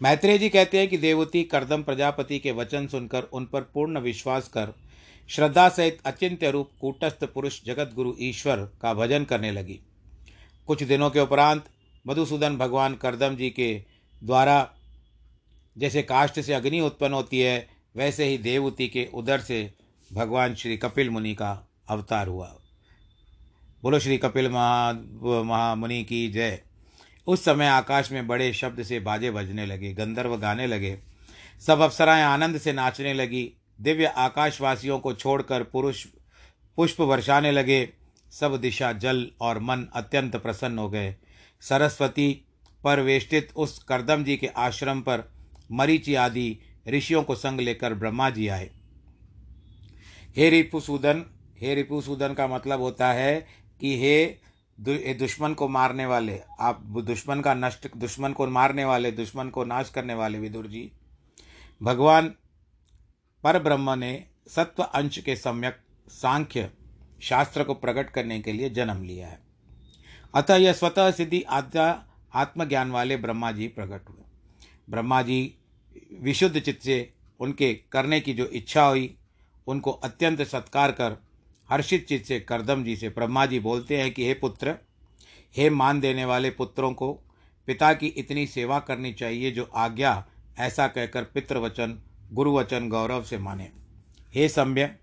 मैत्रेय 0.00 0.38
जी 0.38 0.48
कहते 0.48 0.78
हैं 0.78 0.88
कि 0.88 0.98
देवती 0.98 1.42
करदम 1.44 1.82
प्रजापति 1.82 2.38
के 2.38 2.52
वचन 2.52 2.86
सुनकर 2.86 3.22
उन 3.22 3.46
पर 3.46 3.62
पूर्ण 3.62 4.00
विश्वास 4.00 4.48
कर 4.48 4.72
श्रद्धा 5.32 5.68
सहित 5.68 5.98
अचिंत्य 6.06 6.50
रूप 6.50 6.70
कूटस्थ 6.80 7.24
पुरुष 7.24 7.64
जगत 7.64 7.92
गुरु 7.94 8.14
ईश्वर 8.20 8.56
का 8.56 8.94
भजन 8.94 9.24
करने 9.24 9.52
लगी। 9.52 9.80
कुछ 10.66 10.82
दिनों 10.82 11.10
के 11.10 11.20
उपरांत 11.20 11.64
मधुसूदन 12.06 12.56
भगवान 12.56 12.94
करदम 12.94 13.36
जी 13.36 13.50
के 13.50 13.84
द्वारा 14.24 14.70
जैसे 15.78 16.02
काष्ठ 16.02 16.40
से 16.40 16.54
अग्नि 16.54 16.80
उत्पन्न 16.80 17.12
होती 17.12 17.40
है, 17.40 17.68
वैसे 17.96 18.24
ही 18.24 18.38
देवती 18.38 18.88
के 18.88 19.08
उदर 19.14 19.40
से 19.40 19.74
भगवान 20.12 20.54
श्री 20.54 20.76
कपिल 20.76 21.10
मुनि 21.10 21.34
का 21.34 21.68
अवतार 21.88 22.28
हुआ। 22.28 22.56
बोलो 23.82 23.98
श्री 23.98 24.18
कपिल 24.18 24.48
महा, 24.48 24.92
महामुनि 25.42 26.04
की 26.04 26.28
जय। 26.28 26.62
उस 27.26 27.44
समय 27.44 27.66
आकाश 27.66 28.12
में 28.12 28.26
बड़े 28.26 28.52
शब्द 28.52 28.82
से 28.82 29.00
बाजे 29.00 29.30
बजने 29.30 29.66
लगे, 29.66 29.92
गंधर्व 29.92 30.36
गाने 30.36 30.66
लगे। 30.66 30.98
सब 31.66 31.80
अप्सराएँ 31.80 32.22
आनंद 32.22 32.58
से 32.58 32.72
नाचने 32.72 33.14
लगी। 33.14 33.52
दिव्य 33.82 34.06
आकाशवासियों 34.06 34.98
को 34.98 35.12
छोड़कर 35.12 35.62
पुरुष 35.62 36.04
पुष्प 36.78 37.00
वर्षाने 37.00 37.50
लगे। 37.50 37.88
सब 38.32 38.56
दिशा 38.56 38.92
जल 38.92 39.26
और 39.40 39.58
मन 39.58 39.86
अत्यंत 39.94 40.36
प्रसन्न 40.36 40.78
हो 40.78 40.88
गए। 40.90 41.14
सरस्वती 41.62 42.44
पर 42.84 43.00
वेष्टित 43.00 43.52
उस 43.56 43.78
करदम 43.78 44.24
जी 44.24 44.36
के 44.36 44.46
आश्रम 44.46 45.00
पर 45.00 45.24
मरीचि 45.72 46.14
आदि 46.14 46.58
ऋषियों 46.88 47.22
को 47.22 47.34
संग 47.34 47.60
लेकर 47.60 47.94
ब्रह्मा 47.94 48.30
जी 48.30 48.48
आए। 48.48 48.70
हे 50.36 50.50
रिपुसूदन 50.50 51.24
हे 51.58 51.74
रिपुसूदन 51.74 52.34
का 52.34 52.46
मतलब 52.46 52.80
होता 52.80 53.12
है 53.12 53.34
कि 53.80 53.98
हे 53.98 55.14
दुश्मन 55.14 55.54
को 55.54 55.68
मारने 55.68 56.06
वाले, 56.06 56.38
आप 56.60 56.82
दुश्मन 56.82 57.40
का 57.40 57.54
नष्ट, 57.54 57.88
दुश्मन 57.96 58.32
को 58.32 58.46
मारने 58.46 58.84
वाले, 58.84 59.12
दुश्मन 59.12 59.48
को 59.48 59.64
नाश 59.64 59.90
करने 59.90 60.14
वाले 60.14 60.38
विदुर 60.38 60.66
जी। 60.66 60.90
भगवान 61.82 62.32
पर 63.42 63.62
ब्रह्म 63.62 63.90
ने 63.90 64.26
सत्व 64.48 64.82
अंश 64.82 65.18
के 65.18 65.36
सम्यक 65.36 65.78
सांख्य 66.08 66.70
शास्त्र 67.22 67.64
को 67.64 67.74
प्रकट 67.74 68.10
करने 68.10 68.40
के 68.40 68.52
लिए 68.52 68.70
जन्म 68.70 69.02
लिया 69.02 69.28
है। 69.28 69.42
अतः 70.34 70.56
यह 70.56 70.72
स्वतः 70.72 71.10
सिद्धि 71.10 71.42
आद्या 71.42 72.06
आत्मज्ञान 72.34 72.90
वाले 72.90 73.16
ब्रह्मा 73.16 73.52
जी 73.52 73.68
प्रकट 73.68 74.08
हुए। 74.08 74.22
ब्रह्मा 74.90 75.22
जी 75.22 75.54
विशुद्ध 76.20 76.60
चित्त 76.60 76.82
से 76.82 77.12
उनके 77.40 77.74
करने 77.74 78.20
की 78.20 78.32
जो 78.32 78.46
इच्छा 78.46 78.84
हुई, 78.84 79.16
उनको 79.66 79.90
अत्यंत 79.90 80.42
सत्कार 80.42 80.92
कर 80.92 81.22
हर्षित 81.70 82.06
चित्त 82.06 82.26
से 82.26 82.40
करदम 82.40 82.84
जी 82.84 82.96
से 82.96 83.08
ब्रह्मा 83.08 83.46
जी 83.46 83.60
बोलते 83.60 83.96
हैं 83.96 84.14
कि, 84.14 84.26
हे 84.26 84.34
पुत्र, 84.34 84.76
हे 85.56 85.70
मान 85.70 86.00
देने 86.00 86.24
वाले 86.24 86.50
पुत्रों 86.50 86.92
को 86.92 87.12
पिता 87.66 87.94
की 87.94 88.06
इतनी 88.06 88.46
सेवा 88.46 88.80
करनी 88.80 89.12
चाहिए 89.12 89.50
जो 89.50 89.64
आज्ञा 89.64 90.26
ऐसा 90.58 90.88
कहकर 90.88 91.24
पितृवचन 91.24 92.02
गुरुवचन 92.32 92.88
गौरव 92.88 93.22
से 93.22 93.38
माने। 93.38 93.70
हे 94.34 94.48
सम्य 94.48 94.96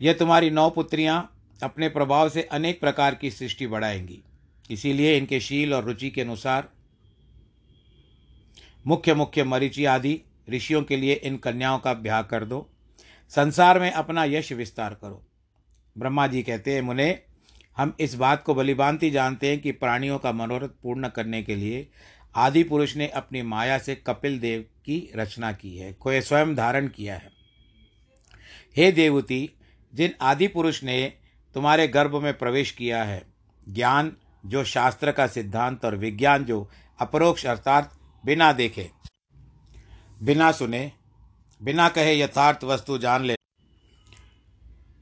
यह 0.00 0.12
तुम्हारी 0.12 0.50
नौ 0.50 0.70
पुत्रियाँ 0.70 1.32
अपने 1.62 1.88
प्रभाव 1.88 2.28
से 2.28 2.42
अनेक 2.42 2.80
प्रकार 2.80 3.14
की 3.14 3.30
सृष्टि 3.30 3.66
बढ़ाएँगी। 3.66 4.22
इसीलिए 4.70 5.16
इनके 5.16 5.40
शील 5.40 5.74
और 5.74 5.84
रुचि 5.84 6.10
के 6.10 6.20
अनुसार 6.20 6.68
मुख्य 8.86 9.14
मुख्य 9.14 9.44
मरीचि 9.44 9.84
आदि 9.84 10.20
ऋषियों 10.50 10.82
के 10.82 10.96
लिए 10.96 11.14
इन 11.14 11.36
कन्याओं 11.36 11.78
का 11.78 11.94
ब्याह 11.94 12.22
कर 12.22 12.44
दो। 12.44 12.70
संसार 13.30 13.80
में 13.80 13.90
अपना 13.90 14.24
यश 14.24 14.52
विस्तार 14.52 14.94
करो। 14.94 15.26
ब्रह्मा 15.98 16.26
जी 16.26 16.42
कहते 16.42 16.74
हैं, 16.74 16.82
मुने, 16.82 17.22
हम 17.76 17.96
इस 18.00 18.14
बात 18.14 18.42
को 18.42 18.54
बलिभांति 18.54 19.10
जानते 19.10 19.48
हैं 19.48 19.60
कि 19.60 19.72
प्राणियों 19.72 20.18
का 20.18 20.32
मनोरथ 20.32 20.68
पूर्ण 20.82 21.08
करने 21.08 21.42
के 21.42 21.56
लिए 21.56 21.88
आदि 22.36 22.62
पुरुष 22.62 22.96
ने 22.96 23.08
अपनी 23.08 23.42
माया 23.42 23.78
से 23.78 23.94
कपिल 23.94 24.38
देव 24.38 24.64
की 24.86 25.12
रचना 25.16 25.52
की 25.52 25.76
है 25.76 25.92
कोई 25.92 26.20
स्वयं 26.20 26.54
धारण 26.54 26.88
किया 26.88 27.14
है। 27.14 27.30
हे 28.76 28.92
देवती, 28.92 29.50
जिन 29.94 30.14
आदि 30.20 30.46
पुरुष 30.46 30.82
ने 30.82 31.18
तुम्हारे 31.54 31.88
गर्भ 31.88 32.16
में 32.22 32.38
प्रवेश 32.38 32.70
किया 32.70 33.04
है, 33.04 33.22
ज्ञान 33.68 34.16
जो 34.46 34.64
शास्त्र 34.64 35.12
का 35.12 35.26
सिद्धांत 35.26 35.84
और 35.84 35.96
विज्ञान 35.96 36.44
जो 36.44 36.70
अपरोक्ष 36.98 37.46
अर्थात 37.46 37.98
बिना 38.24 38.52
देखे, 38.52 38.90
बिना 40.22 40.52
सुने, 40.52 40.92
बिना 41.62 41.88
कहे 41.88 42.18
यथार्थ 42.20 42.64
वस्तु 42.64 42.98
जान 42.98 43.24
ले, 43.24 43.36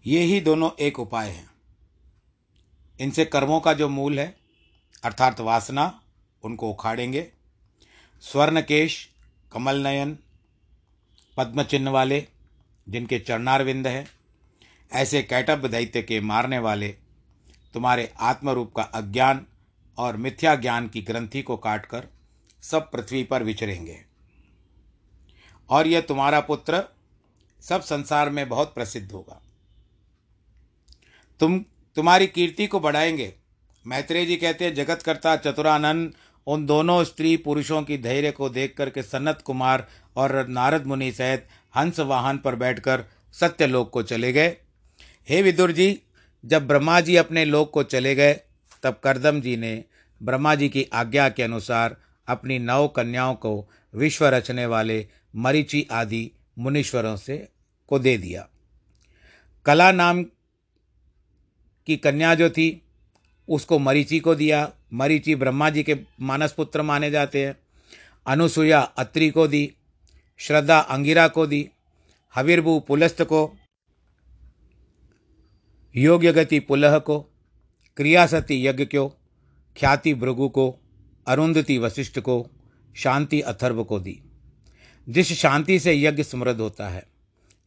ये 0.06 0.20
ही 0.20 0.40
दोनों 0.40 0.70
एक 0.80 1.00
उपाय 1.00 1.28
हैं। 1.28 1.50
इनसे 3.00 3.24
कर्मों 3.24 3.60
का 3.60 3.72
जो 3.72 3.88
मूल 3.88 4.18
है, 4.18 4.34
अर्थात 5.04 5.40
वासना, 5.40 6.00
उनको 6.42 6.70
उखाड़ेंगे। 6.70 7.26
स्वर्णकेश 8.22 9.13
कमल 9.54 9.76
नयन, 9.76 10.18
पद्म 11.36 11.62
चिन्ह 11.62 11.90
वाले, 11.90 12.26
जिनके 12.88 13.18
चरणारविंद 13.18 13.86
है, 13.86 14.06
ऐसे 14.92 15.22
कैटब 15.22 15.66
दैत्य 15.66 16.02
के 16.02 16.20
मारने 16.20 16.58
वाले, 16.58 16.88
तुम्हारे 17.74 18.12
आत्मरूप 18.20 18.74
का 18.76 18.82
अज्ञान 18.82 19.46
और 19.98 20.16
मिथ्या 20.16 20.54
ज्ञान 20.54 20.88
की 20.88 21.02
ग्रंथि 21.02 21.42
को 21.42 21.56
काटकर 21.56 22.08
सब 22.62 22.90
पृथ्वी 22.90 23.24
पर 23.24 23.42
विचरेंगे। 23.42 24.04
और 25.68 25.86
यह 25.86 26.00
तुम्हारा 26.00 26.40
पुत्र 26.40 26.84
सब 27.60 27.82
संसार 27.82 28.30
में 28.30 28.48
बहुत 28.48 28.74
प्रसिद्ध 28.74 29.12
होगा। 29.12 29.42
तुम, 31.40 31.64
तुम्हारी 31.94 32.26
कीर्ति 32.26 32.66
को 32.66 32.80
बढ़ाएँगे। 32.80 33.34
मैत्रेय 33.86 34.26
जी 34.26 34.36
कहते 34.36 34.64
हैं, 34.64 34.74
जगत 34.74 35.02
करता 35.02 35.36
चतुरानंद 35.36 36.14
उन 36.46 36.66
दोनों 36.66 37.04
स्त्री 37.04 37.36
पुरुषों 37.36 37.82
की 37.82 37.98
धैर्य 37.98 38.30
को 38.30 38.48
देख 38.48 38.74
करके 38.76 39.02
सनत 39.02 39.42
कुमार 39.44 39.88
और 40.16 40.46
नारद 40.48 40.86
मुनि 40.86 41.12
सहित 41.12 41.46
हंस 41.76 42.00
वाहन 42.00 42.38
पर 42.38 42.54
बैठकर 42.54 43.04
सत्यलोक 43.32 43.90
को 43.90 44.02
चले 44.02 44.32
गए। 44.32 44.56
हे 45.28 45.42
विदुर 45.42 45.72
जी, 45.72 46.02
जब 46.44 46.66
ब्रह्मा 46.66 47.00
जी 47.00 47.16
अपने 47.16 47.44
लोक 47.44 47.70
को 47.70 47.82
चले 47.82 48.14
गए, 48.14 48.40
तब 48.82 49.00
करदम 49.04 49.40
जी 49.40 49.56
ने 49.56 49.84
ब्रह्मा 50.22 50.54
जी 50.54 50.68
की 50.68 50.84
आज्ञा 50.92 51.28
के 51.28 51.42
अनुसार 51.42 51.96
अपनी 52.28 52.58
नौ 52.58 52.88
कन्याओं 52.88 53.34
को 53.34 53.70
विश्व 53.94 54.26
रचने 54.26 54.66
वाले 54.66 55.06
मरीचि 55.36 55.86
आदि 55.92 56.30
मुनीश्वरों 56.58 57.16
से 57.16 57.48
को 57.88 57.98
दे 57.98 58.18
दिया। 58.18 58.48
कला 59.66 59.92
नाम 59.92 60.22
की 61.86 61.96
कन्या 61.96 62.34
जो 62.34 62.50
थी 62.50 62.83
उसको 63.48 63.78
मरीचि 63.78 64.18
को 64.18 64.34
दिया, 64.34 64.72
मरीचि 64.92 65.34
ब्रह्मा 65.34 65.70
जी 65.70 65.82
के 65.82 65.96
मानस 66.20 66.52
पुत्र 66.52 66.82
माने 66.82 67.10
जाते 67.10 67.46
हैं। 67.46 67.56
अनुसुया 68.26 68.80
अत्रि 68.80 69.30
को 69.30 69.48
दी, 69.48 69.72
श्रद्धा 70.36 70.78
अंगिरा 70.78 71.28
को 71.28 71.46
दी 71.46 71.70
हविर्भु 72.34 72.80
पुलस्त 72.80 73.22
को 73.22 73.56
योग्य 75.96 76.32
गति 76.32 76.60
पुलह 76.60 76.98
को, 76.98 77.20
क्रियासती 77.96 78.66
यज्ञ 78.66 78.84
को, 78.84 79.08
ख्याति 79.76 80.14
भृगु 80.14 80.48
को, 80.48 80.78
अरुंधति 81.26 81.78
वशिष्ठ 81.78 82.18
को, 82.18 82.50
शांति 82.96 83.40
अथर्व 83.40 83.84
को 83.84 84.00
दी। 84.00 84.22
जिस 85.08 85.32
शांति 85.32 85.80
से 85.80 86.02
यज्ञ 86.02 86.22
समृद्ध 86.22 86.60
होता 86.60 86.88
है, 86.88 87.06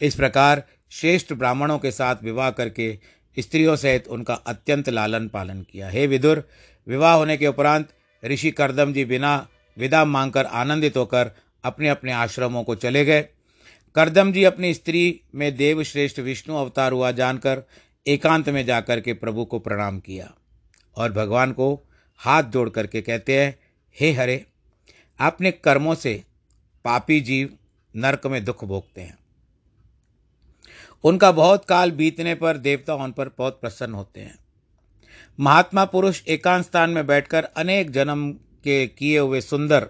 इस 0.02 0.16
प्रकार 0.16 0.64
श्रेष्ठ 0.90 1.34
ब्राह्मणों 1.34 1.80
के 1.80 1.92
साथ 1.92 2.16
विवाह 2.24 2.52
करके 2.52 3.00
स्त्रियों 3.40 3.76
सहित 3.76 4.08
उनका 4.08 4.34
अत्यंत 4.34 4.90
लालन 4.90 5.28
पालन 5.28 5.62
किया। 5.62 5.90
हे 5.90 6.06
विदुर, 6.08 6.44
विवाह 6.88 7.16
होने 7.16 7.38
के 7.38 7.48
उपरांत 7.48 7.90
ऋषि 8.24 8.52
करदम 8.52 8.94
जी 8.94 9.06
बिना 9.06 9.48
विदा 9.78 10.04
मांगकर 10.06 10.46
आनंदित 10.46 10.98
होकर 10.98 11.32
अपने 11.64 11.90
अपने 11.90 12.12
आश्रमों 12.12 12.64
को 12.64 12.76
चले 12.76 13.04
गए। 13.06 13.22
करदम 13.96 14.32
जी 14.32 14.44
अपनी 14.44 14.74
स्त्री 14.74 15.22
में 15.36 15.56
देव 15.56 15.84
श्रेष्ठ 15.84 16.20
विष्णु 16.20 16.56
अवतार 16.56 16.92
हुआ 16.92 17.12
जानकर 17.12 17.64
एकांत 18.08 18.50
में 18.50 18.66
जाकर 18.66 19.00
के 19.00 19.14
प्रभु 19.14 19.46
को 19.46 19.60
प्रणाम 19.60 20.00
किया 20.00 20.32
और 20.98 21.12
भगवान 21.12 21.52
को 21.52 21.74
हाथ 22.20 22.44
जोड़ 22.44 22.70
करके 22.70 23.02
कहते 23.02 23.40
हैं, 23.40 23.58
हे 23.98 24.12
हरे 24.12 24.46
अपने 25.20 25.52
कर्मों 25.52 25.96
से 25.96 26.22
पापी 26.86 27.20
जीव 27.22 27.58
नरक 27.96 28.28
में 28.28 28.44
दुख 28.46 28.64
भोगते 28.66 29.02
हैं। 29.02 29.18
उनका 31.04 31.32
बहुत 31.32 31.66
काल 31.66 31.92
बीतने 31.92 32.36
पर 32.36 32.58
देवता 32.58 32.96
उन 32.96 33.12
पर 33.12 33.30
बहुत 33.38 33.60
प्रसन्न 33.62 33.94
होते 33.94 34.22
हैं। 34.22 34.38
महात्मा 35.40 35.86
पुरुष 35.86 36.22
एकांत 36.28 36.66
स्थान 36.66 36.90
में 36.90 37.06
बैठकर 37.08 37.44
अनेक 37.44 37.92
जन्म 37.92 38.32
के 38.64 38.86
किए 38.88 39.20
हुए 39.20 39.42
सुंदर 39.42 39.88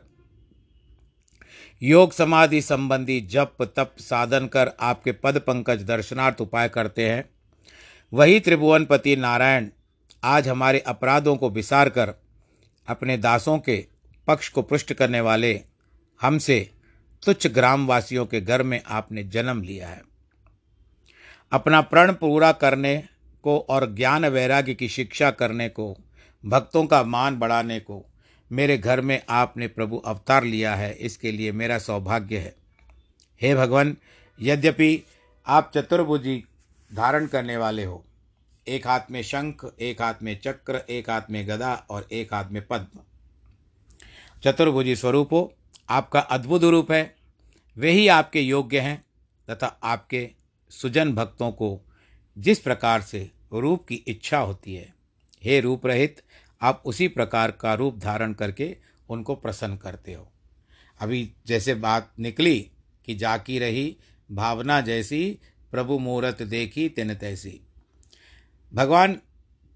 योग 1.82 2.14
समाधि 2.14 2.62
संबंधी 2.62 3.20
जप, 3.22 3.56
तप 3.78 3.96
साधन 4.00 4.48
कर 4.48 4.72
आपके 4.80 5.12
पद 5.14 5.38
पंकज 5.38 5.84
दर्शनार्थ 5.84 6.42
उपाय 6.42 6.70
करते 6.70 7.10
हैं। 7.10 7.30
वही 8.14 8.40
त्रिभुवनपति 8.40 9.16
नारायण 9.16 9.70
आज 10.24 10.48
हमारे 10.48 10.80
अपराधों 10.80 11.36
को 11.36 11.50
विसार 11.50 11.90
कर 11.90 12.14
अपने 12.88 13.18
दासों 13.18 13.58
के 13.60 13.86
पक्ष 14.28 14.50
को 14.50 14.62
पृष्ठ 14.62 14.94
करने 14.94 15.22
वाले 15.22 15.54
हमसे 16.20 16.60
तुच्छ 17.24 17.48
ग्रामवासियों 17.48 18.26
के 18.26 18.42
घर 18.42 18.64
में 18.64 18.82
आपने 18.86 19.24
जन्म 19.24 19.62
लिया 19.62 19.88
है। 19.88 20.02
अपना 21.52 21.82
प्रण 21.82 22.12
पूरा 22.14 22.52
करने 22.52 22.98
को 23.44 23.58
और 23.60 23.86
ज्ञान 23.96 24.26
वैराग्य 24.26 24.74
की 24.74 24.88
शिक्षा 24.90 25.32
करने 25.32 25.70
को, 25.70 25.96
भक्तों 26.44 26.86
का 26.86 27.04
मान 27.04 27.38
बढ़ाने 27.40 27.80
को 27.80 28.04
मेरे 28.52 28.78
घर 28.78 29.02
में 29.02 29.22
आपने 29.30 29.68
प्रभु 29.68 29.98
अवतार 29.98 30.44
लिया 30.44 30.76
है, 30.76 30.92
इसके 30.94 31.32
लिए 31.32 31.52
मेरा 31.52 31.78
सौभाग्य 31.78 32.38
है। 32.38 32.56
हे 33.42 33.56
भगवान, 33.56 33.96
यद्यपि 34.40 35.04
आप 35.48 35.72
चतुर्भुजी 35.76 36.44
धारण 36.92 37.26
करने 37.28 37.58
वाले 37.58 37.84
हो, 37.84 38.04
एक 38.68 38.88
हाथ 38.88 39.12
में 39.12 39.22
शंख, 39.24 39.66
एक 39.80 40.02
हाथ 40.02 40.24
में 40.24 40.40
चक्र, 40.40 40.82
एक 40.90 41.10
हाथ 41.10 41.32
में 41.32 41.48
गदा 41.48 41.74
और 41.90 42.08
एक 42.12 42.34
हाथ 42.34 42.52
में 42.52 42.66
पद्म। 42.68 43.00
चतुर्भुजी 44.44 44.96
स्वरूप 44.96 45.34
हो, 45.34 45.54
आपका 45.90 46.20
अद्भुत 46.20 46.64
रूप 46.64 46.92
है, 46.92 47.16
वे 47.78 47.92
ही 47.92 48.08
आपके 48.08 48.42
योग्य 48.42 48.80
हैं 48.80 49.04
तथा 49.48 49.68
आपके 49.84 50.30
सुजन 50.70 51.14
भक्तों 51.14 51.52
को 51.52 51.82
जिस 52.38 52.60
प्रकार 52.60 53.02
से 53.02 53.32
रूप 53.54 53.88
की 53.88 53.96
इच्छा 53.96 54.40
होती 54.40 54.76
है, 54.76 54.96
हे 55.44 55.60
रूप 55.60 55.86
रहित 55.86 56.22
आप 56.62 56.84
उसी 56.86 57.08
प्रकार 57.08 57.52
का 57.52 57.74
रूप 57.74 57.98
धारण 57.98 58.34
करके 58.34 58.78
उनको 59.10 59.36
प्रसन्न 59.36 59.78
करते 59.78 60.14
हो। 60.14 60.32
अभी 61.00 61.32
जैसे 61.48 61.74
बात 61.74 62.14
निकली 62.20 62.72
कि 63.06 63.16
जाकी 63.16 63.60
रही, 63.60 63.98
भावना 64.32 64.82
जैसी, 64.82 65.40
प्रभु 65.72 66.00
मुहूर्त 66.00 66.44
देखी 66.44 66.90
तिन 66.90 67.16
तैसी। 67.16 67.62
भगवान 68.74 69.22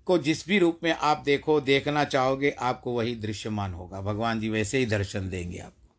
को 0.06 0.18
जिस 0.18 0.48
भी 0.48 0.60
रूप 0.60 0.80
में 0.84 0.92
आप 0.92 1.18
देखो, 1.18 1.62
देखना 1.62 2.04
चाहोगे, 2.04 2.52
आपको 2.52 2.92
वही 2.92 3.16
दृश्यमान 3.16 3.74
होगा। 3.74 4.02
भगवान 4.02 4.40
जी 4.40 4.50
वैसे 4.50 4.78
ही 4.78 4.86
दर्शन 4.86 5.30
देंगे 5.30 5.58
आपको। 5.58 5.96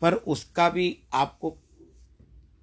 पर 0.00 0.14
उसका 0.14 0.68
भी 0.70 0.98
आपको 1.12 1.50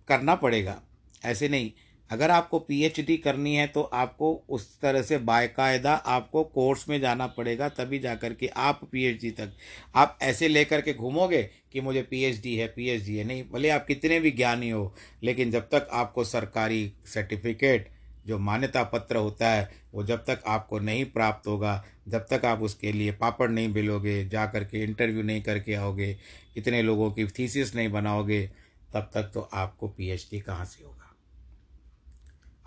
करना 0.07 0.36
पड़ेगा। 0.36 0.81
ऐसे 1.23 1.49
नहीं। 1.49 1.71
अगर 2.10 2.31
आपको 2.31 2.60
पीएचडी 2.60 3.15
करनी 3.17 3.55
है 3.55 3.65
तो 3.67 3.81
आपको 3.84 4.34
उस 4.49 4.79
तरह 4.79 5.01
से 5.01 5.17
बाकायदा 5.17 5.93
आपको 5.93 6.43
कोर्स 6.43 6.88
में 6.89 6.99
जाना 7.01 7.27
पड़ेगा, 7.27 7.69
तभी 7.69 7.99
जा 7.99 8.15
कर 8.15 8.34
के 8.34 8.47
आप 8.47 8.79
पीएचडी 8.91 9.31
तक। 9.31 9.53
आप 9.95 10.17
ऐसे 10.21 10.47
लेकर 10.47 10.81
के 10.81 10.93
घूमोगे 10.93 11.41
कि 11.71 11.81
मुझे 11.81 12.01
पीएचडी 12.01 12.55
है 12.55 12.67
पीएचडी 12.67 13.15
है, 13.17 13.23
नहीं, 13.23 13.43
भले 13.51 13.69
आप 13.69 13.86
कितने 13.86 14.19
भी 14.19 14.31
ज्ञानी 14.31 14.69
हो, 14.69 14.93
लेकिन 15.23 15.51
जब 15.51 15.69
तक 15.69 15.88
आपको 15.91 16.23
सरकारी 16.23 16.93
सर्टिफिकेट 17.05 17.89
जो 18.25 18.39
मान्यता 18.39 18.84
पत्र 18.84 19.17
होता 19.17 19.49
है, 19.49 19.69
वो 19.93 20.03
जब 20.03 20.23
तक 20.25 20.43
आपको 20.47 20.79
नहीं 20.79 21.05
प्राप्त 21.05 21.47
होगा, 21.47 21.84
जब 22.07 22.25
तक 22.29 22.45
आप 22.45 22.62
उसके 22.62 22.91
लिए 22.91 23.12
पापड़ 23.12 23.49
नहीं 23.49 23.71
बिलोगे 23.73 24.23
जा 24.29 24.45
कर 24.45 24.63
के 24.63 24.84
इंटरव्यू 24.84 25.23
नहीं 25.23 25.41
करके 25.41 25.73
आओगे, 25.73 26.17
इतने 26.57 26.81
लोगों 26.81 27.12
की 27.12 27.25
थीसिस 27.29 27.75
नहीं 27.75 27.89
बनाओगे, 27.89 28.45
तब 28.93 29.10
तक 29.13 29.31
तो 29.34 29.49
आपको 29.53 29.88
पीएचडी 29.88 30.39
कहाँ 30.39 30.65
से 30.65 30.84
होगा? 30.84 31.00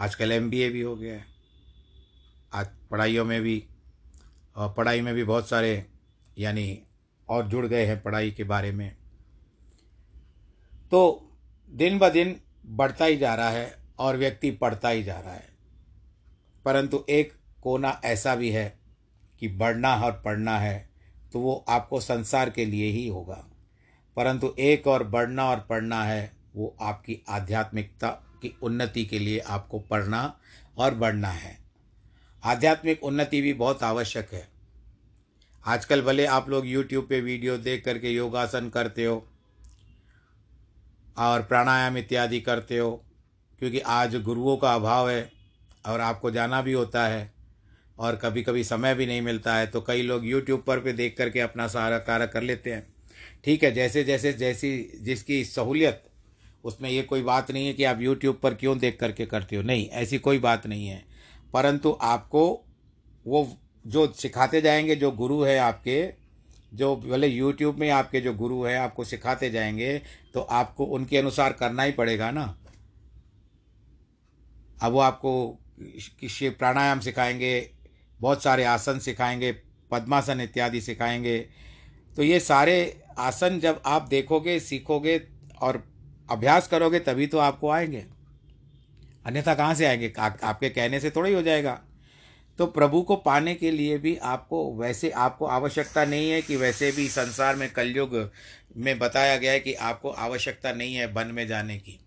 आजकल 0.04 0.32
एमबीए 0.32 0.68
भी 0.70 0.80
हो 0.80 0.96
गया 0.96 1.14
है। 1.14 1.24
आज 2.52 2.66
पढ़ाइयों 2.90 3.24
में 3.24 3.42
भी, 3.42 3.66
और 4.56 4.72
पढ़ाई 4.72 5.00
में 5.00 5.14
भी 5.14 5.24
बहुत 5.24 5.48
सारे, 5.48 5.86
यानी 6.38 6.82
और 7.28 7.46
जुड़ 7.46 7.66
गए 7.66 7.84
हैं 7.86 8.02
पढ़ाई 8.02 8.30
के 8.30 8.44
बारे 8.44 8.72
में। 8.72 8.96
तो 10.90 11.30
दिन 11.70 11.98
ब 11.98 12.08
दिन 12.08 12.40
बढ़ता 12.66 13.04
ही 13.04 13.16
जा 13.16 13.34
रहा 13.34 13.50
है 13.50 13.76
और 13.98 14.16
व्यक्ति 14.16 14.50
पढ़ता 14.50 14.88
ही 14.88 15.02
जा 15.02 15.18
रहा 15.20 15.34
है। 15.34 15.48
परंतु 16.64 17.04
एक 17.08 17.32
कोना 17.62 18.00
ऐसा 18.04 18.34
भी 18.34 18.50
है 18.50 18.78
कि 19.40 19.48
बढ़ना 19.48 19.94
और 19.96 20.12
पढ़ना 20.12 20.58
है 20.58 20.88
तो 21.32 21.40
वो 21.40 21.64
आपको 21.68 22.00
संसार 22.00 22.50
के 22.50 22.64
लिए 22.64 22.90
ही 22.90 23.08
होगा। 23.08 23.44
परंतु 24.16 24.54
एक 24.58 24.86
और 24.86 25.04
बढ़ना 25.04 25.50
और 25.50 25.60
पढ़ना 25.60 26.04
है, 26.04 26.32
वो 26.54 26.76
आपकी 26.80 27.18
आध्यात्मिकता 27.28 28.20
की 28.44 28.54
उन्नति 28.62 29.04
के 29.04 29.18
लिए 29.18 29.38
आपको 29.38 29.78
पढ़ना 29.80 30.22
और 30.78 30.94
बढ़ना 30.94 31.28
है। 31.28 31.58
आध्यात्मिक 32.42 33.04
उन्नति 33.04 33.40
भी 33.40 33.52
बहुत 33.54 33.82
आवश्यक 33.82 34.32
है। 34.32 34.48
आजकल 35.64 36.02
भले 36.02 36.26
आप 36.28 36.48
लोग 36.48 36.66
यूट्यूब 36.66 37.06
पे 37.08 37.20
वीडियो 37.20 37.56
देख 37.58 37.84
करके 37.84 38.10
योगासन 38.10 38.68
करते 38.68 39.04
हो 39.04 39.24
और 41.16 41.42
प्राणायाम 41.42 41.96
इत्यादि 41.98 42.40
करते 42.40 42.78
हो, 42.78 42.90
क्योंकि 43.58 43.78
आज 43.80 44.16
गुरुओं 44.22 44.56
का 44.56 44.74
अभाव 44.74 45.10
है 45.10 45.30
और 45.86 46.00
आपको 46.00 46.30
जाना 46.30 46.60
भी 46.62 46.72
होता 46.72 47.06
है 47.06 47.32
और 47.98 48.16
कभी 48.16 48.42
कभी 48.42 48.64
समय 48.64 48.94
भी 48.94 49.06
नहीं 49.06 49.22
मिलता 49.22 49.54
है 49.56 49.66
तो 49.66 49.80
कई 49.80 50.02
लोग 50.02 50.26
यूट्यूब 50.26 50.62
पर 50.66 50.80
भी 50.80 50.92
देख 50.92 51.16
करके 51.18 51.40
अपना 51.40 51.66
सारा 51.68 51.98
कार्य 52.00 52.26
कर 52.26 52.42
लेते 52.42 52.72
हैं। 52.72 52.86
ठीक 53.44 53.64
है 53.64 53.70
जैसे 53.72 54.04
जैसे 54.04 54.32
जैसी 54.32 54.76
जिसकी 55.00 55.44
सहूलियत 55.44 56.02
उसमें 56.64 56.90
ये 56.90 57.02
कोई 57.02 57.22
बात 57.22 57.50
नहीं 57.50 57.66
है 57.66 57.72
कि 57.72 57.84
आप 57.84 58.00
यूट्यूब 58.00 58.36
पर 58.36 58.54
क्यों 58.54 58.78
देख 58.78 58.98
करके 59.00 59.26
करते 59.26 59.56
हो। 59.56 59.62
नहीं, 59.62 59.88
ऐसी 59.88 60.18
कोई 60.18 60.38
बात 60.38 60.66
नहीं 60.66 60.86
है। 60.86 61.04
परंतु 61.52 61.96
आपको 62.00 62.64
वो 63.26 63.58
जो 63.86 64.06
सिखाते 64.12 64.60
जाएँगे, 64.60 64.96
जो 64.96 65.10
गुरु 65.10 65.42
है 65.42 65.58
आपके, 65.58 66.12
जो 66.74 66.96
भले 66.96 67.26
यूट्यूब 67.26 67.78
में 67.78 67.90
आपके 67.90 68.20
जो 68.20 68.34
गुरु 68.34 68.62
है, 68.62 68.76
आपको 68.76 69.04
सिखाते 69.04 69.50
जाएँगे 69.50 69.98
तो 70.34 70.40
आपको 70.40 70.84
उनके 70.84 71.18
अनुसार 71.18 71.52
करना 71.52 71.82
ही 71.82 71.92
पड़ेगा 71.92 72.30
ना। 72.30 72.58
अब 74.82 74.92
वो 74.92 74.98
आपको 74.98 75.46
किसी 76.20 76.48
प्राणायाम 76.50 77.00
सिखाएँगे, 77.00 77.70
बहुत 78.20 78.42
सारे 78.42 78.64
आसन 78.64 78.98
सिखाएँगे, 78.98 79.52
पद्मासन 79.90 80.40
इत्यादि 80.40 80.80
सिखाएँगे। 80.80 81.38
तो 82.16 82.22
ये 82.22 82.40
सारे 82.40 83.00
आसन 83.18 83.60
जब 83.60 83.82
आप 83.86 84.08
देखोगे, 84.08 84.60
सीखोगे 84.60 85.20
और 85.60 85.93
अभ्यास 86.30 86.68
करोगे 86.68 86.98
तभी 86.98 87.26
तो 87.26 87.38
आपको 87.38 87.70
आएँगे। 87.70 88.04
अन्यथा 89.26 89.54
कहाँ 89.54 89.74
से 89.74 89.86
आएँगे? 89.86 90.12
आ, 90.18 90.30
आपके 90.42 90.68
कहने 90.68 91.00
से 91.00 91.10
थोड़ा 91.10 91.28
ही 91.28 91.34
हो 91.34 91.42
जाएगा। 91.42 91.80
तो 92.58 92.66
प्रभु 92.66 93.02
को 93.02 93.16
पाने 93.16 93.54
के 93.54 93.70
लिए 93.70 93.98
भी 93.98 94.16
आपको 94.16 94.76
वैसे 94.76 95.10
आपको 95.10 95.46
आवश्यकता 95.46 96.04
नहीं 96.04 96.30
है 96.30 96.42
कि 96.42 96.56
वैसे 96.56 96.90
भी 96.92 97.08
संसार 97.08 97.56
में 97.56 97.72
कलयुग 97.72 98.30
में 98.76 98.98
बताया 98.98 99.36
गया 99.36 99.52
है 99.52 99.60
कि 99.60 99.74
आपको 99.74 100.10
आवश्यकता 100.10 100.72
नहीं 100.72 100.94
है 100.94 101.06
वन 101.06 101.26
में 101.26 101.46
जाने 101.46 101.78
की। 101.78 101.98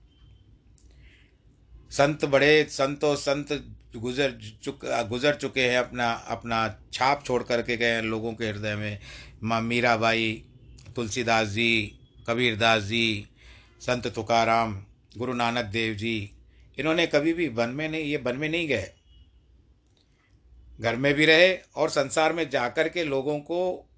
संत 1.92 2.26
बड़े 2.26 2.64
संतों 2.64 3.16
संत 3.16 3.52
गुजर 3.96 4.34
चुक 4.64 4.80
गुजर 5.10 5.36
चुके 5.36 5.62
हैं 5.62 5.78
अपना 5.78 6.12
अपना 6.12 6.80
छाप 6.94 7.24
छोड़ 7.26 7.44
करके 7.44 7.78
गए 7.78 7.92
हैं 7.92 8.02
लोगों 8.02 8.34
के 8.34 8.48
हृदय 8.48 8.76
में। 8.76 9.00
माँ 9.44 9.62
मीराबाई 9.62 10.44
तुलसीदास 10.96 11.48
जी 11.48 12.00
कबीरदास 12.28 12.84
जी 12.84 13.28
संत 13.82 14.08
तुकाराम, 14.08 14.84
गुरु 15.18 15.34
नानक 15.34 15.66
देव 15.66 15.94
जी, 15.96 16.32
इन्होंने 16.80 17.08
कभी 17.08 17.34
भी 17.34 17.48
वन 17.48 17.70
में 17.70 17.90
नहीं, 17.90 18.04
ये 18.04 18.18
वन 18.18 18.36
में 18.36 18.50
नहीं 18.50 18.68
गए। 18.68 18.92
घर 20.82 20.96
में 20.96 21.14
भी 21.14 21.26
रहे 21.26 21.58
और 21.76 21.90
संसार 21.90 22.34
में 22.34 22.50
जाकर 22.50 22.90
के 22.90 23.04
लोगों 23.04 23.40
को 23.40 23.90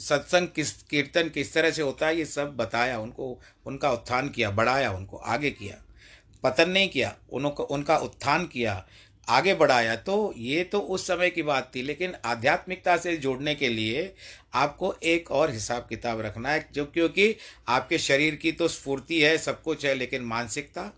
सत्संग 0.00 0.48
किस, 0.48 0.82
कीर्तन 0.82 1.28
किस 1.28 1.54
तरह 1.54 1.70
से 1.70 1.82
होता 1.82 2.06
है, 2.06 2.18
ये 2.18 2.24
सब 2.24 2.56
बताया, 2.56 2.98
उनको, 2.98 3.40
उनका 3.66 3.90
उत्थान 3.90 4.28
किया, 4.28 4.50
बढ़ाया, 4.50 4.92
उनको 4.92 5.16
आगे 5.16 5.50
किया। 5.50 5.82
पतन 6.42 6.70
नहीं 6.70 6.88
किया, 6.88 7.16
उनको, 7.32 7.62
उनका 7.62 7.96
उत्थान 7.96 8.46
किया 8.46 8.86
आगे 9.28 9.54
बढ़ाया 9.54 9.94
तो 9.96 10.32
ये 10.36 10.62
तो 10.64 10.78
उस 10.80 11.06
समय 11.06 11.30
की 11.30 11.42
बात 11.42 11.70
थी, 11.74 11.82
लेकिन 11.82 12.14
आध्यात्मिकता 12.24 12.96
से 12.96 13.16
जोड़ने 13.16 13.54
के 13.54 13.68
लिए 13.68 14.12
आपको 14.54 14.94
एक 15.04 15.30
और 15.30 15.50
हिसाब 15.50 15.86
किताब 15.88 16.20
रखना 16.20 16.50
है, 16.50 16.66
जो 16.72 16.84
क्योंकि 16.84 17.34
आपके 17.68 17.98
शरीर 17.98 18.34
की 18.34 18.52
तो 18.52 18.68
स्फूर्ति 18.68 19.20
है, 19.20 19.36
सब 19.38 19.62
कुछ 19.62 19.84
है, 19.86 19.94
लेकिन 19.94 20.22
मानसिकता, 20.22 20.92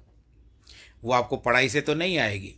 वो 1.02 1.12
आपको 1.12 1.36
पढ़ाई 1.38 1.68
से 1.68 1.80
तो 1.80 1.94
नहीं 1.94 2.18
आएगी। 2.18 2.54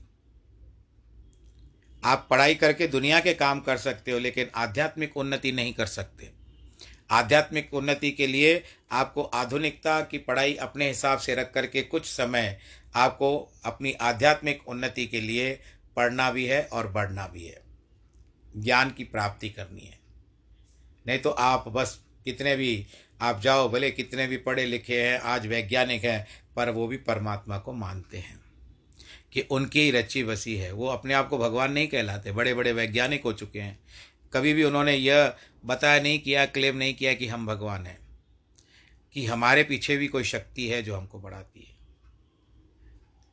आप 2.02 2.26
पढ़ाई 2.30 2.54
करके 2.54 2.86
दुनिया 2.88 3.20
के 3.20 3.34
काम 3.34 3.60
कर 3.60 3.76
सकते 3.78 4.10
हो, 4.10 4.18
लेकिन 4.18 4.50
आध्यात्मिक 4.54 5.16
उन्नति 5.16 5.52
नहीं 5.52 5.72
कर 5.74 5.86
सकते। 5.86 6.30
आध्यात्मिक 7.10 7.74
उन्नति 7.74 8.10
के 8.10 8.26
लिए 8.26 8.62
आपको 8.92 9.22
आधुनिकता 9.22 10.00
की 10.02 10.18
पढ़ाई 10.18 10.54
अपने 10.56 10.88
हिसाब 10.88 11.18
से 11.18 11.34
रख 11.34 11.52
करके 11.52 11.82
कुछ 11.82 12.06
समय 12.06 12.58
आपको 12.94 13.36
अपनी 13.64 13.92
आध्यात्मिक 13.92 14.68
उन्नति 14.68 15.06
के 15.06 15.20
लिए 15.20 15.52
पढ़ना 15.96 16.30
भी 16.30 16.44
है 16.46 16.62
और 16.64 16.88
बढ़ना 16.88 17.26
भी 17.26 17.44
है। 17.44 17.60
ज्ञान 18.56 18.90
की 18.90 19.04
प्राप्ति 19.04 19.48
करनी 19.48 19.80
है। 19.80 19.98
नहीं 21.06 21.18
तो 21.18 21.30
आप 21.30 21.68
बस 21.68 22.00
कितने 22.24 22.56
भी, 22.56 22.86
आप 23.20 23.40
जाओ, 23.40 23.68
भले 23.68 23.90
कितने 23.90 24.26
भी 24.26 24.36
पढ़े 24.36 24.66
लिखे 24.66 25.02
हैं, 25.02 25.18
आज 25.18 25.46
वैज्ञानिक 25.46 26.04
हैं, 26.04 26.26
पर 26.56 26.70
वो 26.70 26.86
भी 26.86 26.96
परमात्मा 26.96 27.58
को 27.58 27.72
मानते 27.72 28.18
हैं 28.18 28.40
कि 29.32 29.40
उनकी 29.40 29.80
ही 29.80 29.90
रची 29.90 30.24
बसी 30.24 30.56
है। 30.56 30.72
वो 30.72 30.86
अपने 30.86 31.14
आप 31.14 31.28
को 31.28 31.38
भगवान 31.38 31.72
नहीं 31.72 31.88
कहलाते 31.88 32.32
बड़े 32.32 32.54
बड़े 32.54 32.72
वैज्ञानिक 32.72 33.22
हो 33.24 33.32
चुके 33.32 33.60
हैं। 33.60 33.78
कभी 34.32 34.52
भी 34.52 34.64
उन्होंने 34.64 34.94
यह 34.94 35.34
बताया 35.66 36.02
नहीं 36.02 36.18
किया 36.18 36.46
क्लेम 36.46 36.76
नहीं 36.76 36.94
किया 36.94 37.14
कि 37.14 37.26
हम 37.26 37.46
भगवान 37.46 37.86
हैं, 37.86 37.98
कि 39.14 39.26
हमारे 39.26 39.64
पीछे 39.64 39.96
भी 39.96 40.06
कोई 40.06 40.24
शक्ति 40.24 40.68
है 40.68 40.82
जो 40.82 40.96
हमको 40.96 41.20
बढ़ाती 41.20 41.60
है। 41.60 41.71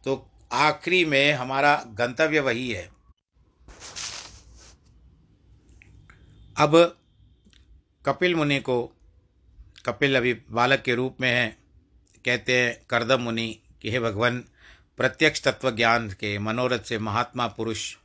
तो 0.09 0.31
आखिरी 0.51 1.05
में 1.05 1.33
हमारा 1.33 1.85
गंतव्य 1.87 2.39
वही 2.39 2.71
है। 2.71 2.89
अब 6.57 6.97
कपिल 8.05 8.35
मुनि 8.35 8.59
को, 8.59 8.91
कपिल 9.85 10.17
अभी 10.17 10.33
बालक 10.33 10.81
के 10.81 10.95
रूप 10.95 11.17
में 11.21 11.31
है, 11.31 11.57
कहते 12.25 12.61
हैं, 12.61 12.85
करदम 12.89 13.21
मुनि, 13.21 13.59
कि 13.81 13.91
हे 13.91 13.99
भगवान, 13.99 14.43
प्रत्यक्ष 14.97 15.41
तत्व 15.41 15.71
ज्ञान 15.71 16.09
के 16.09 16.39
मनोरथ 16.39 16.79
से 16.79 16.97
महात्मा 16.97 17.47
पुरुष, 17.47 17.95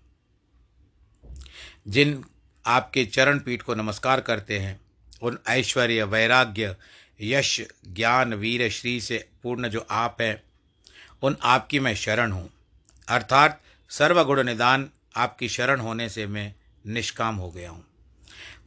जिन 1.89 2.25
आपके 2.67 3.05
चरण 3.05 3.39
पीठ 3.39 3.63
को 3.63 3.75
नमस्कार 3.75 4.21
करते 4.21 4.59
हैं, 4.59 4.81
उन 5.23 5.39
ऐश्वर्य, 5.49 6.03
वैराग्य, 6.03 6.77
यश, 7.21 7.61
ज्ञान, 7.89 8.35
वीर, 8.35 8.71
श्री 8.71 9.01
से 9.01 9.29
पूर्ण 9.43 9.69
जो 9.69 9.87
आप 9.91 10.17
हैं 10.21 10.43
उन 11.25 11.37
आपकी 11.43 11.81
मैं 11.81 11.95
शरण 11.95 12.33
हूँ। 12.33 12.51
अर्थात 13.09 13.63
सर्वगुण 13.89 14.43
निदान 14.43 14.91
आपकी 15.17 15.49
शरण 15.49 15.81
होने 15.81 16.09
से 16.09 16.27
मैं 16.27 16.55
निष्काम 16.87 17.37
हो 17.37 17.51
गया 17.51 17.71
हूँ। 17.71 17.85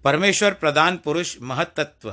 परमेश्वर, 0.03 0.53
प्रधान 0.53 0.97
पुरुष 0.97 1.37
महतत्व 1.41 2.11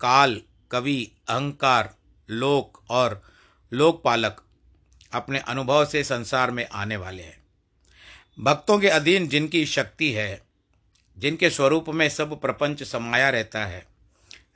काल, 0.00 0.40
कवि, 0.70 1.10
अहंकार, 1.28 1.94
लोक 2.30 2.82
और 2.90 3.22
लोकपालक 3.72 4.42
अपने 5.12 5.38
अनुभव 5.38 5.84
से 5.84 6.04
संसार 6.04 6.50
में 6.50 6.68
आने 6.72 6.96
वाले 6.96 7.22
हैं। 7.22 7.42
भक्तों 8.40 8.78
के 8.78 8.88
अधीन 8.88 9.28
जिनकी 9.28 9.66
शक्ति 9.66 10.12
है, 10.12 10.42
जिनके 11.18 11.50
स्वरूप 11.50 11.88
में 11.88 12.08
सब 12.08 12.40
प्रपंच 12.40 12.82
समाया 12.82 13.30
रहता 13.30 13.64
है, 13.64 13.86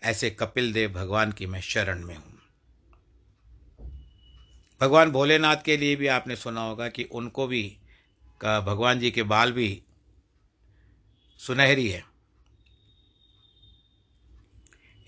ऐसे 0.02 0.30
कपिल 0.30 0.72
देव 0.72 0.92
भगवान 0.92 1.32
की 1.32 1.46
मैं 1.46 1.60
शरण 1.60 2.04
में 2.04 2.16
हूँ। 2.16 2.35
भगवान 4.80 5.10
भोलेनाथ 5.10 5.56
के 5.56 5.76
लिए 5.76 5.96
भी 5.96 6.06
आपने 6.06 6.36
सुना 6.36 6.60
होगा 6.60 6.88
कि 6.88 7.04
उनको 7.04 7.46
भी, 7.46 7.62
का 8.40 8.60
भगवान 8.60 9.00
जी 9.00 9.10
के 9.10 9.22
बाल 9.22 9.52
भी 9.52 9.82
सुनहरी 11.40 11.88
है। 11.88 12.04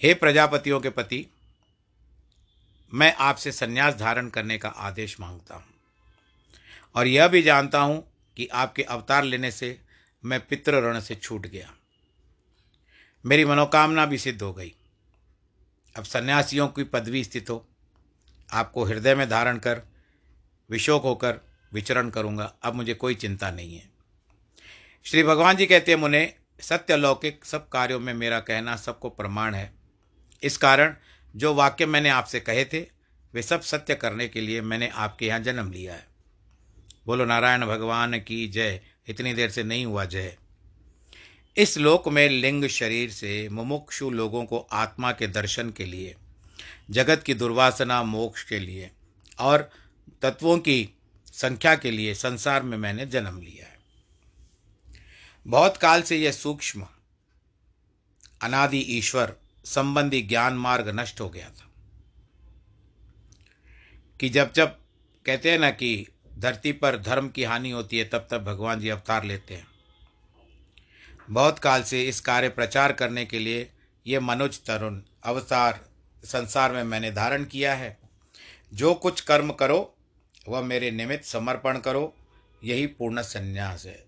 हे 0.02 0.14
प्रजापतियों 0.14 0.80
के 0.80 0.90
पति, 0.90 1.26
मैं 2.92 3.14
आपसे 3.14 3.52
संन्यास 3.52 3.94
धारण 3.94 4.28
करने 4.28 4.58
का 4.58 4.68
आदेश 4.68 5.20
माँगता 5.20 5.54
हूँ 5.54 5.64
और 6.94 7.06
यह 7.06 7.28
भी 7.28 7.42
जानता 7.42 7.80
हूँ 7.80 8.04
कि 8.36 8.46
आपके 8.46 8.82
अवतार 8.82 9.24
लेने 9.24 9.50
से 9.50 9.78
मैं 10.24 10.40
पितृ 10.46 10.80
ऋण 10.80 11.00
से 11.00 11.14
छूट 11.14 11.46
गया। 11.46 11.72
मेरी 13.24 13.44
मनोकामना 13.44 14.06
भी 14.06 14.18
सिद्ध 14.18 14.42
हो 14.42 14.52
गई। 14.52 14.74
अब 15.96 16.04
सन्यासियों 16.04 16.68
की 16.68 16.84
पदवी 16.84 17.24
स्थित 17.24 17.50
हो 17.50 17.66
आपको 18.52 18.84
हृदय 18.84 19.14
में 19.14 19.28
धारण 19.28 19.58
कर, 19.58 19.82
विशोक 20.70 21.02
होकर 21.02 21.40
विचरण 21.72 22.10
करूँगा। 22.10 22.54
अब 22.62 22.74
मुझे 22.74 22.94
कोई 22.94 23.14
चिंता 23.14 23.50
नहीं 23.50 23.76
है। 23.76 23.90
श्री 25.04 25.22
भगवान 25.22 25.56
जी 25.56 25.66
कहते 25.66 25.92
हैं, 25.92 25.98
मुने, 25.98 26.34
सत्य 26.60 26.96
लौकिक 26.96 27.44
सब 27.44 27.68
कार्यों 27.68 28.00
में 28.00 28.14
मेरा 28.14 28.40
कहना 28.40 28.76
सबको 28.76 29.08
प्रमाण 29.08 29.54
है। 29.54 29.72
इस 30.42 30.56
कारण 30.56 30.94
जो 31.36 31.54
वाक्य 31.54 31.86
मैंने 31.86 32.08
आपसे 32.08 32.40
कहे 32.40 32.64
थे, 32.64 32.86
वे 33.34 33.42
सब 33.42 33.60
सत्य 33.60 33.94
करने 33.94 34.28
के 34.28 34.40
लिए 34.40 34.60
मैंने 34.60 34.88
आपके 34.88 35.26
यहाँ 35.26 35.40
जन्म 35.40 35.72
लिया 35.72 35.94
है। 35.94 36.06
बोलो, 37.06 37.24
नारायण 37.24 37.66
भगवान 37.66 38.20
की 38.20 38.48
जय। 38.48 38.80
इतनी 39.08 39.34
देर 39.34 39.50
से 39.50 39.62
नहीं 39.62 39.86
हुआ 39.86 40.04
जय। 40.04 40.36
इस 41.56 41.78
लोक 41.78 42.08
में 42.08 42.28
लिंग 42.28 42.66
शरीर 42.66 43.10
से 43.10 43.48
मुमुक्षु 43.48 44.10
लोगों 44.10 44.44
को 44.44 44.58
आत्मा 44.58 45.12
के 45.12 45.26
दर्शन 45.26 45.70
के 45.70 45.84
लिए 45.84 46.16
जगत 46.90 47.22
की 47.22 47.34
दुर्वासना, 47.34 48.02
मोक्ष 48.02 48.44
के 48.44 48.58
लिए 48.58 48.90
और 49.38 49.70
तत्वों 50.22 50.58
की 50.58 50.88
संख्या 51.32 51.74
के 51.74 51.90
लिए 51.90 52.14
संसार 52.14 52.62
में 52.62 52.78
मैंने 52.78 53.06
जन्म 53.06 53.40
लिया 53.40 53.66
है। 53.66 53.78
बहुत 55.46 55.76
काल 55.76 56.02
से 56.02 56.16
यह 56.16 56.32
सूक्ष्म, 56.32 56.86
अनादि 58.42 58.78
ईश्वर 58.78 59.36
संबंधी 59.64 60.22
ज्ञान 60.22 60.54
मार्ग 60.54 60.88
नष्ट 60.88 61.20
हो 61.20 61.28
गया 61.28 61.50
था 61.50 61.70
कि 64.20 64.28
जब 64.28 64.52
जब 64.52 64.76
कहते 65.26 65.50
हैं 65.50 65.58
ना 65.58 65.70
कि 65.70 66.06
धरती 66.38 66.72
पर 66.72 66.98
धर्म 66.98 67.28
की 67.28 67.44
हानि 67.44 67.70
होती 67.70 67.98
है, 67.98 68.04
तब 68.04 68.28
तब 68.30 68.44
भगवान 68.44 68.80
जी 68.80 68.88
अवतार 68.88 69.24
लेते 69.24 69.54
हैं। 69.54 69.66
बहुत 71.30 71.58
काल 71.58 71.82
से 71.82 72.02
इस 72.02 72.20
कार्य 72.20 72.48
प्रचार 72.48 72.92
करने 72.92 73.24
के 73.24 73.38
लिए 73.38 73.72
ये 74.06 74.20
मनोज 74.20 74.64
तरुण, 74.64 75.00
अवतार 75.22 75.87
संसार 76.24 76.72
में 76.72 76.82
मैंने 76.82 77.10
धारण 77.10 77.44
किया 77.44 77.74
है। 77.74 77.98
जो 78.74 78.94
कुछ 78.94 79.20
कर्म 79.20 79.52
करो, 79.52 79.94
वह 80.48 80.60
मेरे 80.60 80.90
निमित्त 80.90 81.24
समर्पण 81.24 81.78
करो। 81.78 82.16
यही 82.64 82.86
पूर्ण 82.86 83.22
संन्यास 83.22 83.86
है। 83.86 84.04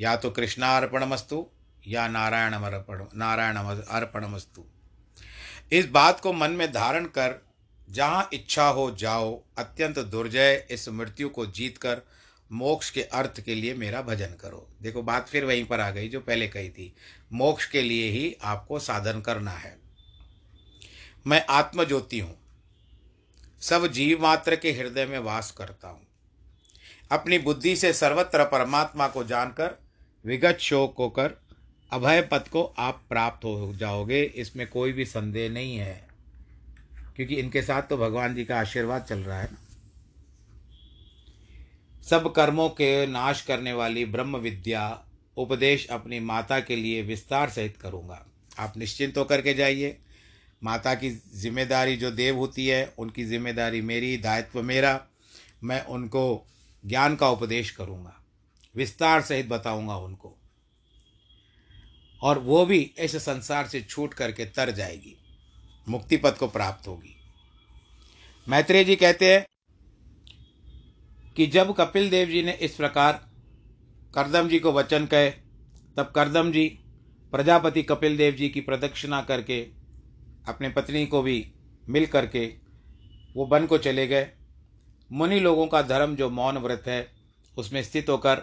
या 0.00 0.16
तो 0.16 0.30
कृष्णार्पणमस्तु 0.30 1.46
या 1.86 2.08
नारायण 2.08 2.52
अर्पण, 2.52 3.04
नारायण 3.14 3.56
अर्पणमस्तु। 3.80 4.64
इस 5.72 5.86
बात 5.86 6.20
को 6.20 6.32
मन 6.32 6.50
में 6.50 6.72
धारण 6.72 7.04
कर, 7.04 7.46
जहाँ 7.90 8.28
इच्छा 8.32 8.68
हो 8.68 8.90
जाओ, 8.90 9.42
अत्यंत 9.58 9.98
दुर्जय 9.98 10.66
इस 10.70 10.88
मृत्यु 10.88 11.28
को 11.28 11.46
जीत 11.46 11.78
कर 11.78 12.02
मोक्ष 12.52 12.90
के 12.90 13.02
अर्थ 13.02 13.40
के 13.40 13.54
लिए 13.54 13.74
मेरा 13.74 14.02
भजन 14.02 14.26
करो। 14.26 14.68
देखो, 14.82 15.02
बात 15.02 15.28
फिर 15.28 15.44
वहीं 15.44 15.64
पर 15.64 15.80
आ 15.80 15.90
गई, 15.90 16.08
जो 16.08 16.20
पहले 16.20 16.48
कही 16.48 16.70
थी। 16.70 16.94
मोक्ष 17.32 17.66
के 17.66 17.82
लिए 17.82 18.10
ही 18.10 18.36
आपको 18.42 18.78
साधन 18.78 19.20
करना 19.20 19.50
है। 19.50 19.87
मैं 21.26 21.46
आत्मज्योति 21.50 22.18
हूँ। 22.18 22.38
सब 23.60 23.86
जीव 23.86 24.22
मात्र 24.22 24.56
के 24.56 24.72
हृदय 24.72 25.06
में 25.06 25.18
वास 25.18 25.50
करता 25.50 25.88
हूँ। 25.88 26.06
अपनी 27.10 27.38
बुद्धि 27.38 27.76
से 27.76 27.92
सर्वत्र 27.92 28.44
परमात्मा 28.44 29.08
को 29.08 29.24
जानकर, 29.24 29.78
विगत 30.24 30.58
शोक 30.60 30.94
होकर 30.98 31.34
अभय 31.92 32.22
पद 32.22 32.48
को 32.48 32.74
आप 32.78 33.02
प्राप्त 33.08 33.44
हो 33.44 33.74
जाओगे, 33.76 34.22
इसमें 34.22 34.66
कोई 34.66 34.92
भी 34.92 35.04
संदेह 35.04 35.50
नहीं 35.50 35.76
है। 35.76 36.08
क्योंकि 37.16 37.34
इनके 37.34 37.62
साथ 37.62 37.82
तो 37.82 37.96
भगवान 37.96 38.34
जी 38.34 38.44
का 38.44 38.60
आशीर्वाद 38.60 39.02
चल 39.02 39.18
रहा 39.18 39.40
है। 39.40 39.50
सब 42.10 42.32
कर्मों 42.34 42.68
के 42.68 43.06
नाश 43.06 43.42
करने 43.42 43.72
वाली 43.72 44.04
ब्रह्म 44.04 44.36
विद्या 44.36 45.04
उपदेश 45.36 45.86
अपनी 45.86 46.20
माता 46.20 46.60
के 46.60 46.76
लिए 46.76 47.02
विस्तार 47.02 47.50
सहित 47.50 47.76
करूँगा। 47.76 48.26
आप 48.58 48.76
निश्चिंत 48.76 49.18
होकर 49.18 49.42
के 49.42 49.54
जाइए। 49.54 49.98
माता 50.62 50.94
की 50.94 51.10
ज़िम्मेदारी 51.10 51.96
जो 51.96 52.10
देव 52.10 52.36
होती 52.36 52.66
है, 52.66 52.94
उनकी 52.98 53.24
ज़िम्मेदारी 53.24 53.80
मेरी, 53.82 54.16
दायित्व 54.16 54.62
मेरा। 54.62 55.00
मैं 55.64 55.84
उनको 55.86 56.46
ज्ञान 56.84 57.16
का 57.16 57.28
उपदेश 57.30 57.70
करूँगा, 57.70 58.14
विस्तार 58.74 59.22
सहित 59.22 59.48
बताऊँगा 59.48 59.96
उनको। 59.96 60.34
और 62.20 62.38
वो 62.38 62.64
भी 62.66 62.78
इस 62.98 63.16
संसार 63.16 63.66
से 63.66 63.80
छूट 63.80 64.14
करके 64.14 64.44
तर 64.46 64.70
जाएगी 64.70 65.16
मुक्ति 65.86 66.16
पद 66.16 66.36
को 66.36 66.46
प्राप्त 66.48 66.86
होगी। 66.88 67.14
मैत्रेय 68.46 68.84
जी 68.84 68.96
कहते 68.96 69.32
हैं 69.34 69.44
कि 71.36 71.46
जब 71.46 71.74
कपिल 71.76 72.08
देव 72.10 72.28
जी 72.28 72.42
ने 72.42 72.52
इस 72.52 72.74
प्रकार 72.74 73.20
करदम 74.14 74.48
जी 74.48 74.58
को 74.58 74.72
वचन 74.72 75.06
कहे, 75.06 75.30
तब 75.96 76.12
करदम 76.14 76.50
जी, 76.52 76.66
प्रजापति 77.32 77.82
कपिल 77.82 78.16
देव 78.16 78.34
जी 78.34 78.48
की 78.48 78.60
प्रदक्षिणा 78.60 79.20
करके 79.22 79.60
अपने 80.48 80.68
पत्नी 80.68 81.06
को 81.06 81.22
भी 81.22 81.52
मिल 81.88 82.06
करके 82.06 82.54
वो 83.36 83.46
वन 83.46 83.66
को 83.66 83.78
चले 83.78 84.06
गए। 84.06 84.30
मुनि 85.12 85.40
लोगों 85.40 85.66
का 85.66 85.82
धर्म 85.82 86.16
जो 86.16 86.30
मौन 86.30 86.58
व्रत 86.58 86.84
है, 86.86 87.08
उसमें 87.56 87.82
स्थित 87.82 88.08
होकर 88.08 88.42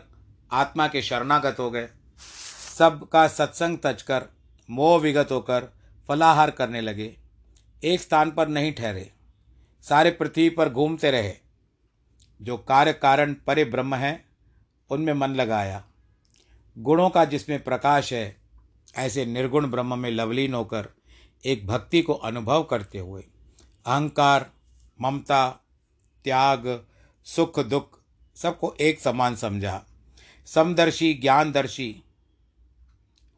आत्मा 0.51 0.87
के 0.87 1.01
शरणागत 1.01 1.55
हो 1.59 1.71
गए। 1.71 1.89
सबका 2.77 3.27
सत्संग 3.27 3.77
तजकर 3.83 4.25
मोह 4.69 5.01
विगत 5.01 5.27
होकर 5.31 5.73
फलाहार 6.07 6.51
करने 6.51 6.81
लगे। 6.81 7.17
एक 7.83 7.99
स्थान 7.99 8.31
पर 8.31 8.47
नहीं 8.47 8.73
ठहरे। 8.73 9.11
सारे 9.81 10.11
पृथ्वी 10.11 10.49
पर 10.49 10.69
घूमते 10.69 11.11
रहे। 11.11 11.33
जो 12.41 12.57
कार्य 12.57 12.93
कारण 12.93 13.33
परे 13.33 13.65
ब्रह्म 13.65 13.95
है, 13.95 14.25
उनमें 14.89 15.13
मन 15.13 15.29
लगाया। 15.29 15.83
गुणों 16.77 17.09
का 17.09 17.25
जिसमें 17.25 17.63
प्रकाश 17.63 18.13
है, 18.13 18.37
ऐसे 18.95 19.25
निर्गुण 19.25 19.67
ब्रह्म 19.67 19.99
में 19.99 20.11
लवलीन 20.11 20.53
होकर 20.53 20.89
एक 21.45 21.67
भक्ति 21.67 22.01
को 22.01 22.13
अनुभव 22.13 22.63
करते 22.63 22.99
हुए, 22.99 23.21
अहंकार, 23.85 24.51
ममता, 25.01 25.49
त्याग, 26.23 26.85
सुख, 27.23 27.59
दुख, 27.59 27.99
सबको 28.35 28.75
एक 28.81 28.99
समान 28.99 29.35
समझा। 29.35 29.85
समदर्शी, 30.45 31.13
ज्ञानदर्शी 31.13 32.03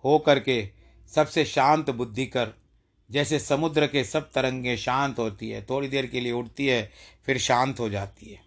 हो 0.04 0.20
करके 0.20 0.70
सबसे 1.16 1.46
शांत 1.46 1.90
बुद्धि 1.90 2.26
कर, 2.26 2.54
जैसे 3.12 3.40
समुद्र 3.40 3.88
के 3.88 4.04
सब 4.04 4.32
तरंगे 4.32 4.78
शांत 4.78 5.20
होती 5.20 5.50
है, 5.50 5.66
थोड़ी 5.66 5.88
देर 5.88 6.06
के 6.06 6.20
लिए 6.20 6.32
उठती 6.32 6.68
है, 6.68 6.92
फिर 7.26 7.38
शांत 7.38 7.80
हो 7.80 7.90
जाती 7.90 8.32
है। 8.32 8.42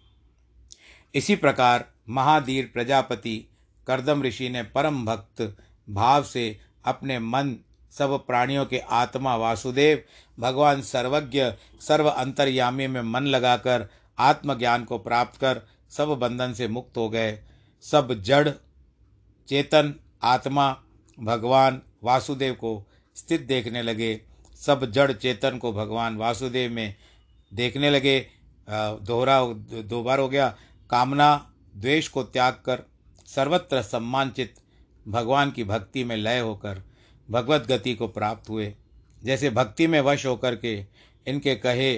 इसी 1.15 1.35
प्रकार 1.35 1.91
महाधीर 2.09 2.71
प्रजापति 2.73 3.45
करदम 3.87 4.23
ऋषि 4.23 4.49
ने 4.49 4.63
परम 4.63 5.05
भक्त 5.05 5.57
भाव 5.89 6.23
से 6.23 6.59
अपने 6.85 7.19
मन 7.19 7.55
सब 7.91 8.25
प्राणियों 8.27 8.65
के 8.65 8.79
आत्मा 8.79 9.35
वासुदेव, 9.35 10.03
भगवान 10.39 10.81
सर्वज्ञ, 10.81 11.43
सर्व 11.81 12.09
अंतर्यामी 12.09 12.87
में 12.87 13.01
मन 13.01 13.23
लगाकर, 13.23 13.87
आत्मज्ञान 14.19 14.83
को 14.83 14.97
प्राप्त 14.97 15.39
कर, 15.39 15.61
सब 15.89 16.07
बंधन 16.07 16.53
से 16.53 16.67
मुक्त 16.67 16.97
हो 16.97 17.09
गए। 17.09 17.39
सब 17.83 18.13
जड़, 18.13 18.49
चेतन, 19.47 19.93
आत्मा, 20.23 20.77
भगवान 21.19 21.81
वासुदेव 22.03 22.53
को 22.53 22.87
स्थित 23.15 23.41
देखने 23.41 23.81
लगे। 23.81 24.21
सब 24.55 24.85
जड़, 24.91 25.11
चेतन 25.11 25.57
को 25.57 25.71
भगवान 25.73 26.17
वासुदेव 26.17 26.71
में 26.71 26.95
देखने 27.53 27.89
लगे। 27.89 28.19
दोहरा 28.69 29.43
दो 29.81 30.03
बार 30.03 30.19
हो 30.19 30.29
गया। 30.29 30.55
कामना, 30.89 31.51
द्वेष 31.75 32.07
को 32.07 32.23
त्याग 32.23 32.53
कर, 32.53 32.83
सर्वत्र 33.25 33.81
सम्मानचित 33.81 34.55
भगवान 35.07 35.51
की 35.51 35.63
भक्ति 35.63 36.03
में 36.03 36.15
लय 36.17 36.39
होकर 36.39 36.81
भगवत 37.31 37.67
गति 37.67 37.93
को 37.95 38.07
प्राप्त 38.07 38.49
हुए। 38.49 38.73
जैसे 39.23 39.49
भक्ति 39.49 39.87
में 39.87 39.99
वश 40.01 40.25
होकर 40.25 40.55
के 40.55 40.73
इनके 41.27 41.55
कहे 41.55 41.95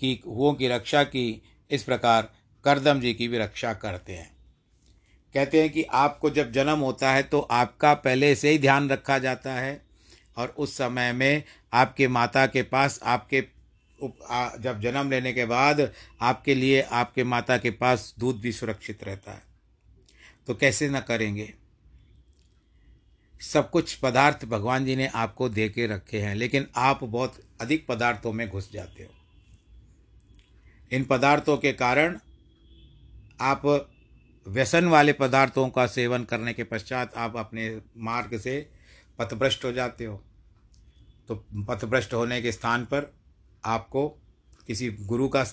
कि 0.00 0.20
हुओं 0.26 0.52
की 0.54 0.68
रक्षा 0.68 1.02
की, 1.04 1.42
इस 1.70 1.82
प्रकार 1.82 2.30
करदम 2.64 3.00
जी 3.00 3.14
की 3.14 3.28
भी 3.28 3.38
रक्षा 3.38 3.72
करते 3.74 4.12
हैं। 4.12 4.30
कहते 5.34 5.60
हैं 5.62 5.70
कि 5.70 5.82
आपको 5.82 6.30
जब 6.30 6.52
जन्म 6.52 6.78
होता 6.78 7.12
है 7.12 7.22
तो 7.22 7.40
आपका 7.40 7.94
पहले 7.94 8.34
से 8.34 8.50
ही 8.50 8.58
ध्यान 8.58 8.88
रखा 8.90 9.18
जाता 9.18 9.52
है 9.52 9.80
और 10.36 10.54
उस 10.58 10.76
समय 10.76 11.12
में 11.12 11.42
आपके 11.72 12.08
माता 12.08 12.46
के 12.46 12.62
पास 12.62 12.98
आपके 13.02 13.44
जब 14.60 14.80
जन्म 14.80 15.10
लेने 15.10 15.32
के 15.32 15.44
बाद 15.44 15.92
आपके 16.20 16.54
लिए 16.54 16.80
आपके 16.82 17.24
माता 17.24 17.56
के 17.58 17.70
पास 17.70 18.14
दूध 18.18 18.40
भी 18.40 18.52
सुरक्षित 18.52 19.04
रहता 19.04 19.32
है। 19.32 19.42
तो 20.46 20.54
कैसे 20.54 20.88
न 20.88 21.00
करेंगे? 21.00 21.52
सब 23.42 23.70
कुछ 23.70 23.94
पदार्थ 23.94 24.44
भगवान 24.44 24.84
जी 24.86 24.96
ने 24.96 25.06
आपको 25.06 25.48
दे 25.48 25.68
के 25.68 25.86
रखे 25.86 26.20
हैं, 26.20 26.34
लेकिन 26.34 26.66
आप 26.76 27.04
बहुत 27.04 27.40
अधिक 27.60 27.86
पदार्थों 27.86 28.32
में 28.32 28.48
घुस 28.48 28.72
जाते 28.72 29.02
हो। 29.02 29.10
इन 30.92 31.04
पदार्थों 31.04 31.56
के 31.56 31.72
कारण 31.72 32.18
आप 33.40 33.62
व्यसन 34.46 34.84
वाले 34.84 35.12
पदार्थों 35.12 35.68
का 35.68 35.86
सेवन 35.86 36.24
करने 36.24 36.52
के 36.52 36.64
पश्चात 36.64 37.14
आप 37.14 37.36
अपने 37.36 37.80
मार्ग 37.96 38.38
से 38.38 38.70
पथभ्रष्ट 39.18 39.64
हो 39.64 39.72
जाते 39.72 40.04
हो। 40.04 40.22
तो 41.28 41.34
पथभ्रष्ट 41.68 42.14
होने 42.14 42.42
के 42.42 42.52
स्थान 42.52 42.84
पर 42.84 43.12
आपको 43.64 44.08
किसी 44.66 44.90
गुरु 44.90 45.28
का 45.28 45.44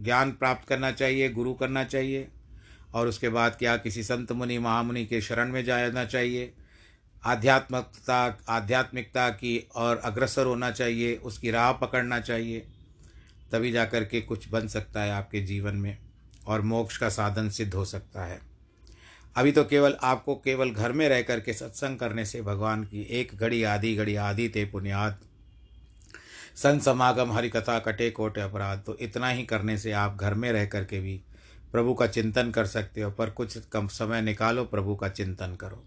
ज्ञान 0.00 0.32
प्राप्त 0.32 0.68
करना 0.68 0.90
चाहिए, 0.90 1.28
गुरु 1.28 1.54
करना 1.54 1.84
चाहिए, 1.84 2.28
और 2.94 3.08
उसके 3.08 3.28
बाद 3.28 3.56
क्या 3.58 3.76
किसी 3.76 4.02
संत 4.02 4.32
मुनि, 4.32 4.58
महामुनि 4.58 5.06
के 5.06 5.20
शरण 5.20 5.52
में 5.52 5.64
जाना 5.64 6.04
चाहिए। 6.04 6.52
आध्यात्मिकता 7.24 8.16
आध्यात्मिकता 8.48 9.28
की 9.30 9.58
और 9.74 10.00
अग्रसर 10.04 10.46
होना 10.46 10.70
चाहिए, 10.70 11.14
उसकी 11.16 11.50
राह 11.50 11.72
पकड़ना 11.72 12.20
चाहिए, 12.20 12.66
तभी 13.52 13.70
जा 13.72 13.84
कर 13.84 14.04
के 14.04 14.20
कुछ 14.20 14.48
बन 14.48 14.68
सकता 14.68 15.02
है 15.02 15.12
आपके 15.12 15.40
जीवन 15.42 15.76
में 15.76 15.96
और 16.46 16.60
मोक्ष 16.62 16.96
का 16.96 17.08
साधन 17.10 17.48
सिद्ध 17.50 17.72
हो 17.74 17.84
सकता 17.84 18.24
है। 18.24 18.38
अभी 19.36 19.52
तो 19.52 19.64
केवल 19.64 19.96
आपको 20.02 20.34
केवल 20.34 20.70
घर 20.70 20.92
में 20.92 21.08
रह 21.08 21.22
कर 21.22 21.40
के 21.40 21.52
सत्संग 21.52 21.98
करने 21.98 22.24
से 22.24 22.42
भगवान 22.42 22.84
की 22.84 23.02
एक 23.10 23.34
घड़ी 23.34 23.62
आधी 23.64 23.94
घड़ी 23.96 24.14
आधी 24.16 24.48
ते 24.48 24.64
पुण्यात, 24.64 25.20
संत 26.56 26.82
समागम 26.82 27.32
हरि 27.32 27.48
कथा 27.48 27.78
कटे 27.78 28.10
कोटे 28.10 28.40
अपराध 28.40 28.82
तो 28.86 28.96
इतना 29.00 29.28
ही 29.28 29.44
करने 29.44 29.76
से 29.78 29.92
आप 29.92 30.16
घर 30.16 30.34
में 30.34 30.50
रह 30.52 30.66
कर 30.66 30.84
के 30.84 31.00
भी 31.00 31.20
प्रभु 31.72 31.94
का 31.94 32.06
चिंतन 32.06 32.50
कर 32.50 32.66
सकते 32.66 33.02
हो, 33.02 33.10
पर 33.10 33.30
कुछ 33.30 33.58
कम 33.72 33.86
समय 33.88 34.22
निकालो 34.22 34.64
प्रभु 34.64 34.94
का 34.96 35.08
चिंतन 35.08 35.54
करो। 35.54 35.82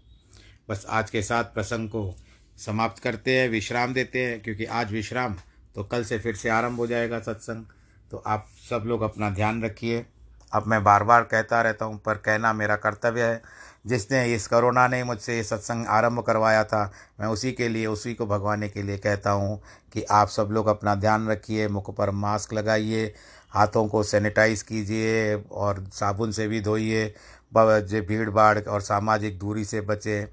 बस 0.68 0.84
आज 0.88 1.10
के 1.10 1.20
साथ 1.22 1.44
प्रसंग 1.44 1.88
को 1.88 2.14
समाप्त 2.58 3.02
करते 3.02 3.38
हैं, 3.38 3.48
विश्राम 3.48 3.92
देते 3.94 4.24
हैं, 4.24 4.40
क्योंकि 4.42 4.64
आज 4.64 4.92
विश्राम 4.92 5.34
तो 5.74 5.84
कल 5.84 6.04
से 6.04 6.18
फिर 6.18 6.34
से 6.34 6.48
आरंभ 6.48 6.76
हो 6.76 6.86
जाएगा 6.86 7.18
सत्संग। 7.18 7.64
तो 8.10 8.22
आप 8.26 8.46
सब 8.70 8.82
लोग 8.86 9.02
अपना 9.02 9.30
ध्यान 9.30 9.62
रखिए। 9.64 10.04
अब 10.52 10.66
मैं 10.66 10.82
बार 10.84 11.04
बार 11.04 11.22
कहता 11.22 11.60
रहता 11.62 11.84
हूँ, 11.84 11.98
पर 11.98 12.14
कहना 12.14 12.52
मेरा 12.52 12.76
कर्तव्य 12.76 13.22
है। 13.22 13.42
जिसने 13.86 14.34
इस 14.34 14.46
करोना 14.46 14.86
ने 14.88 15.02
मुझसे 15.04 15.36
ये 15.36 15.42
सत्संग 15.44 15.86
आरंभ 15.86 16.20
करवाया 16.20 16.64
था, 16.64 16.92
मैं 17.20 17.28
उसी 17.28 17.52
के 17.52 17.68
लिए, 17.68 17.86
उसी 17.86 18.14
को 18.14 18.26
भगवाने 18.26 18.68
के 18.68 18.82
लिए 18.82 18.96
कहता 18.98 19.30
हूँ 19.30 19.60
कि 19.92 20.02
आप 20.02 20.28
सब 20.28 20.48
लोग 20.52 20.66
अपना 20.66 20.94
ध्यान 20.94 21.28
रखिए, 21.28 21.68
मुख 21.68 21.94
पर 21.96 22.10
मास्क 22.10 22.52
लगाइए, 22.52 23.14
हाथों 23.52 23.86
को 23.88 24.02
सैनिटाइज 24.02 24.62
कीजिए 24.62 25.34
और 25.34 25.84
साबुन 25.92 26.32
से 26.32 26.48
भी 26.48 26.60
धोइए 26.60 27.14
भीड़ 27.54 28.28
भाड़ 28.30 28.58
और 28.58 28.80
सामाजिक 28.80 29.38
दूरी 29.38 29.64
से 29.64 29.80
बचें। 29.80 30.26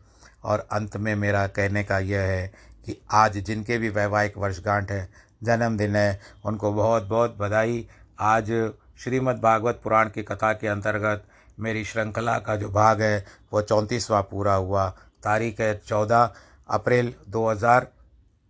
और 0.46 0.68
अंत 0.72 0.98
में 0.98 1.16
मेरा 1.16 1.48
कहने 1.48 1.84
का 1.84 2.00
यह 2.00 2.22
है 2.22 2.48
कि 2.86 3.02
आज 3.12 3.38
जिनके 3.38 3.78
भी 3.78 3.90
वैवाहिक 3.90 4.38
वर्षगांठ 4.38 4.92
है, 4.92 5.10
जन्मदिन 5.44 5.96
है, 5.96 6.22
उनको 6.46 6.72
बहुत 6.74 7.04
बहुत 7.04 7.38
बधाई। 7.38 7.88
आज 8.20 8.74
श्रीमद् 9.00 9.42
भागवत 9.42 9.82
पुराण 9.84 10.10
की 10.10 10.24
कथा 10.24 10.54
के 10.54 10.68
अंतर्गत 10.68 11.24
मेरी 11.60 11.84
श्रृंखला 11.86 12.38
का 12.40 12.56
जो 12.56 12.70
भाग 12.70 13.02
है, 13.02 13.26
वो 13.54 13.62
चौंतीसवां 13.62 14.22
पूरा 14.24 14.54
हुआ। 14.54 14.90
तारीख 15.24 15.60
है 15.60 15.82
चौदह 15.88 16.34
अप्रैल 16.70 17.14
दो 17.30 17.50
हज़ार 17.50 17.88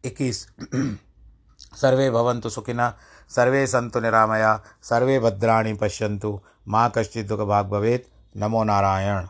इक्कीस। 0.05 0.47
सर्वे 1.75 2.09
भवन्तु 2.11 2.49
सुखिना 2.49 2.93
सर्वे 3.29 3.67
संतु 3.67 3.99
निरामया, 3.99 4.59
सर्वे 4.83 5.19
भद्राणि 5.19 5.73
पश्यन्तु। 5.73 6.39
माँ 6.67 6.91
कश्चित् 6.97 7.27
दुःखभाग् 7.27 7.69
भवेत्। 7.69 8.11
नमो 8.37 8.63
नारायण। 8.63 9.27